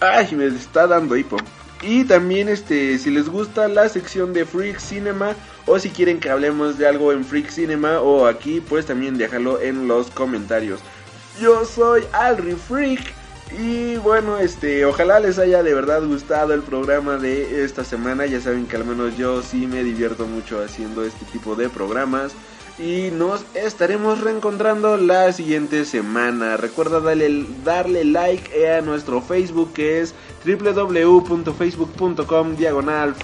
Ay, 0.01 0.29
me 0.37 0.49
está 0.49 0.87
dando 0.87 1.17
hipo. 1.17 1.39
Y 1.83 2.05
también 2.05 2.49
este 2.49 2.99
si 2.99 3.11
les 3.11 3.29
gusta 3.29 3.69
la 3.69 3.89
sección 3.89 4.33
de 4.33 4.45
Freak 4.45 4.79
Cinema 4.79 5.37
o 5.67 5.79
si 5.79 5.91
quieren 5.91 6.19
que 6.19 6.31
hablemos 6.31 6.77
de 6.77 6.89
algo 6.89 7.13
en 7.13 7.25
Freak 7.25 7.51
Cinema 7.51 8.01
o 8.01 8.27
aquí 8.27 8.61
pues 8.61 8.87
también 8.87 9.17
déjalo 9.17 9.61
en 9.61 9.87
los 9.87 10.11
comentarios. 10.11 10.81
Yo 11.41 11.65
soy 11.65 12.03
Alri 12.13 12.55
Freak 12.55 13.15
y 13.57 13.97
bueno, 13.97 14.39
este, 14.39 14.85
ojalá 14.85 15.21
les 15.21 15.39
haya 15.39 15.63
de 15.63 15.73
verdad 15.73 16.03
gustado 16.05 16.53
el 16.53 16.63
programa 16.63 17.17
de 17.17 17.65
esta 17.65 17.85
semana. 17.85 18.27
Ya 18.27 18.41
saben 18.41 18.67
que 18.67 18.77
al 18.77 18.85
menos 18.85 19.17
yo 19.17 19.43
sí 19.43 19.67
me 19.67 19.83
divierto 19.83 20.27
mucho 20.27 20.63
haciendo 20.63 21.05
este 21.05 21.25
tipo 21.27 21.55
de 21.55 21.69
programas. 21.69 22.33
Y 22.79 23.11
nos 23.11 23.45
estaremos 23.55 24.21
reencontrando 24.21 24.97
la 24.97 25.33
siguiente 25.33 25.85
semana. 25.85 26.57
Recuerda 26.57 27.01
darle, 27.01 27.47
darle 27.65 28.05
like 28.05 28.69
a 28.69 28.83
nuestro 28.83 29.21
Facebook 29.21 29.73
que 29.73 30.01
es 30.01 30.15
www.facebook.com 30.57 32.57
diagonal 32.57 33.15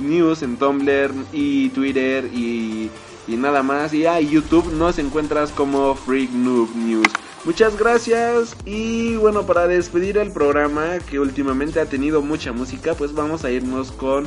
News 0.00 0.42
en 0.42 0.56
Tumblr 0.56 1.12
y 1.32 1.70
Twitter 1.70 2.30
y, 2.32 2.88
y 3.26 3.36
nada 3.36 3.64
más. 3.64 3.92
Y 3.92 4.06
a 4.06 4.20
YouTube 4.20 4.72
nos 4.74 5.00
encuentras 5.00 5.50
como 5.50 5.96
Freak 5.96 6.30
Noob 6.30 6.72
News. 6.76 7.08
Muchas 7.44 7.76
gracias 7.78 8.56
y 8.64 9.16
bueno 9.16 9.44
para 9.46 9.66
despedir 9.66 10.18
el 10.18 10.30
programa 10.32 10.98
que 11.08 11.18
últimamente 11.18 11.80
ha 11.80 11.86
tenido 11.86 12.20
mucha 12.20 12.52
música 12.52 12.94
pues 12.94 13.14
vamos 13.14 13.44
a 13.44 13.50
irnos 13.50 13.90
con 13.92 14.26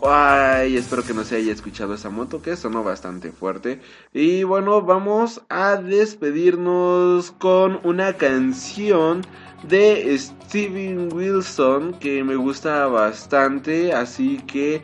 Ay, 0.00 0.76
espero 0.76 1.02
que 1.02 1.12
no 1.12 1.24
se 1.24 1.36
haya 1.36 1.52
escuchado 1.52 1.94
esa 1.94 2.08
moto 2.08 2.40
que 2.40 2.54
sonó 2.54 2.84
bastante 2.84 3.32
fuerte. 3.32 3.80
Y 4.14 4.44
bueno, 4.44 4.80
vamos 4.82 5.42
a 5.48 5.76
despedirnos 5.76 7.32
con 7.32 7.80
una 7.82 8.12
canción 8.12 9.22
de 9.62 10.16
Steven 10.18 11.12
Wilson 11.12 11.94
que 11.94 12.22
me 12.24 12.36
gusta 12.36 12.86
bastante. 12.86 13.92
Así 13.92 14.38
que 14.46 14.82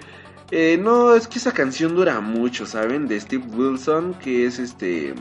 eh, 0.51 0.79
no, 0.81 1.15
es 1.15 1.29
que 1.29 1.39
esa 1.39 1.53
canción 1.53 1.95
dura 1.95 2.21
mucho, 2.21 2.67
¿saben? 2.67 3.09
De 3.09 3.21
Steve 3.21 3.45
Wilson, 3.55 4.15
que 4.15 4.47
es 4.47 4.59
este... 4.59 5.15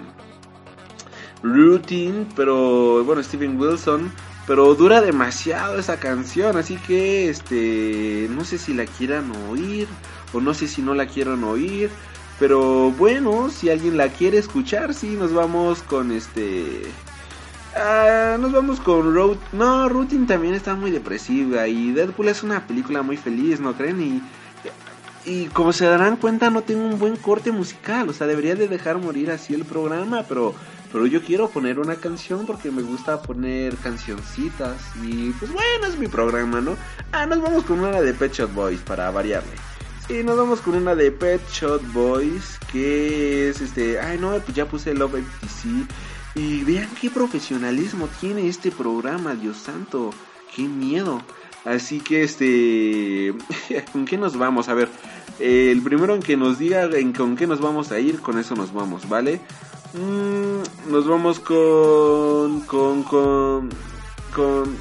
Routine, 1.43 2.25
pero 2.37 3.03
bueno, 3.03 3.21
Steven 3.21 3.59
Wilson, 3.59 4.11
pero 4.47 4.73
dura 4.75 5.01
demasiado 5.01 5.77
esa 5.77 5.99
canción, 5.99 6.55
así 6.57 6.77
que 6.77 7.29
este 7.29 8.27
no 8.31 8.45
sé 8.45 8.57
si 8.57 8.73
la 8.73 8.85
quieran 8.85 9.31
oír 9.49 9.87
o 10.31 10.39
no 10.39 10.53
sé 10.53 10.67
si 10.67 10.81
no 10.81 10.95
la 10.95 11.05
quieran 11.05 11.43
oír, 11.43 11.89
pero 12.39 12.91
bueno, 12.91 13.49
si 13.49 13.69
alguien 13.69 13.97
la 13.97 14.07
quiere 14.07 14.37
escuchar, 14.37 14.93
sí 14.93 15.17
nos 15.19 15.33
vamos 15.33 15.83
con 15.83 16.11
este 16.11 16.81
ah, 17.75 18.37
nos 18.39 18.51
vamos 18.51 18.79
con 18.79 19.13
Road. 19.13 19.37
No, 19.51 19.89
Routine 19.89 20.27
también 20.27 20.53
está 20.53 20.75
muy 20.75 20.91
depresiva. 20.91 21.67
Y 21.67 21.91
Deadpool 21.91 22.29
es 22.29 22.43
una 22.43 22.65
película 22.67 23.01
muy 23.01 23.17
feliz, 23.17 23.59
¿no 23.59 23.73
creen? 23.73 24.01
Y, 24.01 24.21
y 25.25 25.45
como 25.47 25.73
se 25.73 25.85
darán 25.85 26.17
cuenta, 26.17 26.49
no 26.49 26.63
tengo 26.63 26.85
un 26.85 26.99
buen 26.99 27.15
corte 27.15 27.51
musical. 27.51 28.09
O 28.09 28.13
sea, 28.13 28.27
debería 28.27 28.55
de 28.55 28.67
dejar 28.67 28.97
morir 28.97 29.31
así 29.31 29.53
el 29.53 29.65
programa. 29.65 30.23
Pero, 30.27 30.53
pero 30.91 31.05
yo 31.05 31.23
quiero 31.23 31.49
poner 31.49 31.79
una 31.79 31.95
canción 31.95 32.45
porque 32.45 32.71
me 32.71 32.81
gusta 32.81 33.21
poner 33.21 33.75
cancioncitas. 33.77 34.81
Y 35.03 35.31
pues 35.31 35.51
bueno, 35.51 35.87
es 35.87 35.97
mi 35.97 36.07
programa, 36.07 36.61
¿no? 36.61 36.75
Ah, 37.11 37.25
nos 37.25 37.41
vamos 37.41 37.63
con 37.63 37.79
una 37.79 38.01
de 38.01 38.13
Pet 38.13 38.33
Shop 38.33 38.53
Boys 38.53 38.81
para 38.81 39.09
variarle. 39.11 39.53
Y 40.09 40.21
nos 40.23 40.35
vamos 40.35 40.59
con 40.59 40.75
una 40.75 40.95
de 40.95 41.11
Pet 41.11 41.41
Shop 41.49 41.81
Boys. 41.93 42.59
Que 42.71 43.49
es 43.49 43.61
este. 43.61 43.99
Ay, 43.99 44.17
no, 44.17 44.31
pues 44.39 44.55
ya 44.55 44.65
puse 44.65 44.93
Love 44.93 45.21
FTC. 45.21 45.87
Y 46.35 46.63
vean 46.63 46.89
qué 46.99 47.09
profesionalismo 47.09 48.07
tiene 48.19 48.47
este 48.47 48.71
programa, 48.71 49.35
Dios 49.35 49.57
santo. 49.57 50.11
Qué 50.55 50.63
miedo. 50.63 51.21
Así 51.65 51.99
que 51.99 52.23
este... 52.23 53.33
¿Con 53.91 54.05
qué 54.05 54.17
nos 54.17 54.37
vamos? 54.37 54.67
A 54.67 54.73
ver. 54.73 54.89
eh, 55.39 55.69
el 55.71 55.81
primero 55.81 56.15
en 56.15 56.21
que 56.21 56.35
nos 56.35 56.57
diga 56.59 56.83
en 56.85 57.13
con 57.13 57.35
qué 57.35 57.47
nos 57.47 57.61
vamos 57.61 57.91
a 57.91 57.99
ir, 57.99 58.19
con 58.19 58.37
eso 58.39 58.55
nos 58.55 58.73
vamos, 58.73 59.07
¿vale? 59.07 59.39
Mm, 59.93 60.91
nos 60.91 61.07
vamos 61.07 61.39
con... 61.39 62.61
Con... 62.61 63.03
Con... 63.03 63.69
Con... 64.33 64.75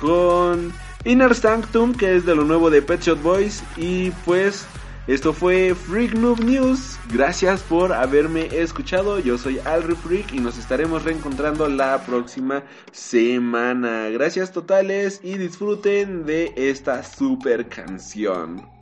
Con... 0.00 0.72
Inner 1.04 1.34
Sanctum, 1.34 1.94
que 1.94 2.16
es 2.16 2.26
de 2.26 2.34
lo 2.34 2.44
nuevo 2.44 2.70
de 2.70 2.82
Pet 2.82 3.02
Shop 3.02 3.22
Boys. 3.22 3.62
Y 3.76 4.10
pues... 4.24 4.66
Esto 5.06 5.34
fue 5.34 5.74
Freak 5.74 6.14
Noob 6.14 6.40
News. 6.40 6.98
Gracias 7.12 7.62
por 7.62 7.92
haberme 7.92 8.46
escuchado. 8.46 9.18
Yo 9.18 9.36
soy 9.36 9.58
Alri 9.58 9.94
Freak 9.94 10.32
y 10.32 10.38
nos 10.38 10.56
estaremos 10.56 11.04
reencontrando 11.04 11.68
la 11.68 12.02
próxima 12.06 12.64
semana. 12.90 14.08
Gracias 14.08 14.50
totales 14.50 15.20
y 15.22 15.36
disfruten 15.36 16.24
de 16.24 16.54
esta 16.56 17.02
super 17.02 17.68
canción. 17.68 18.73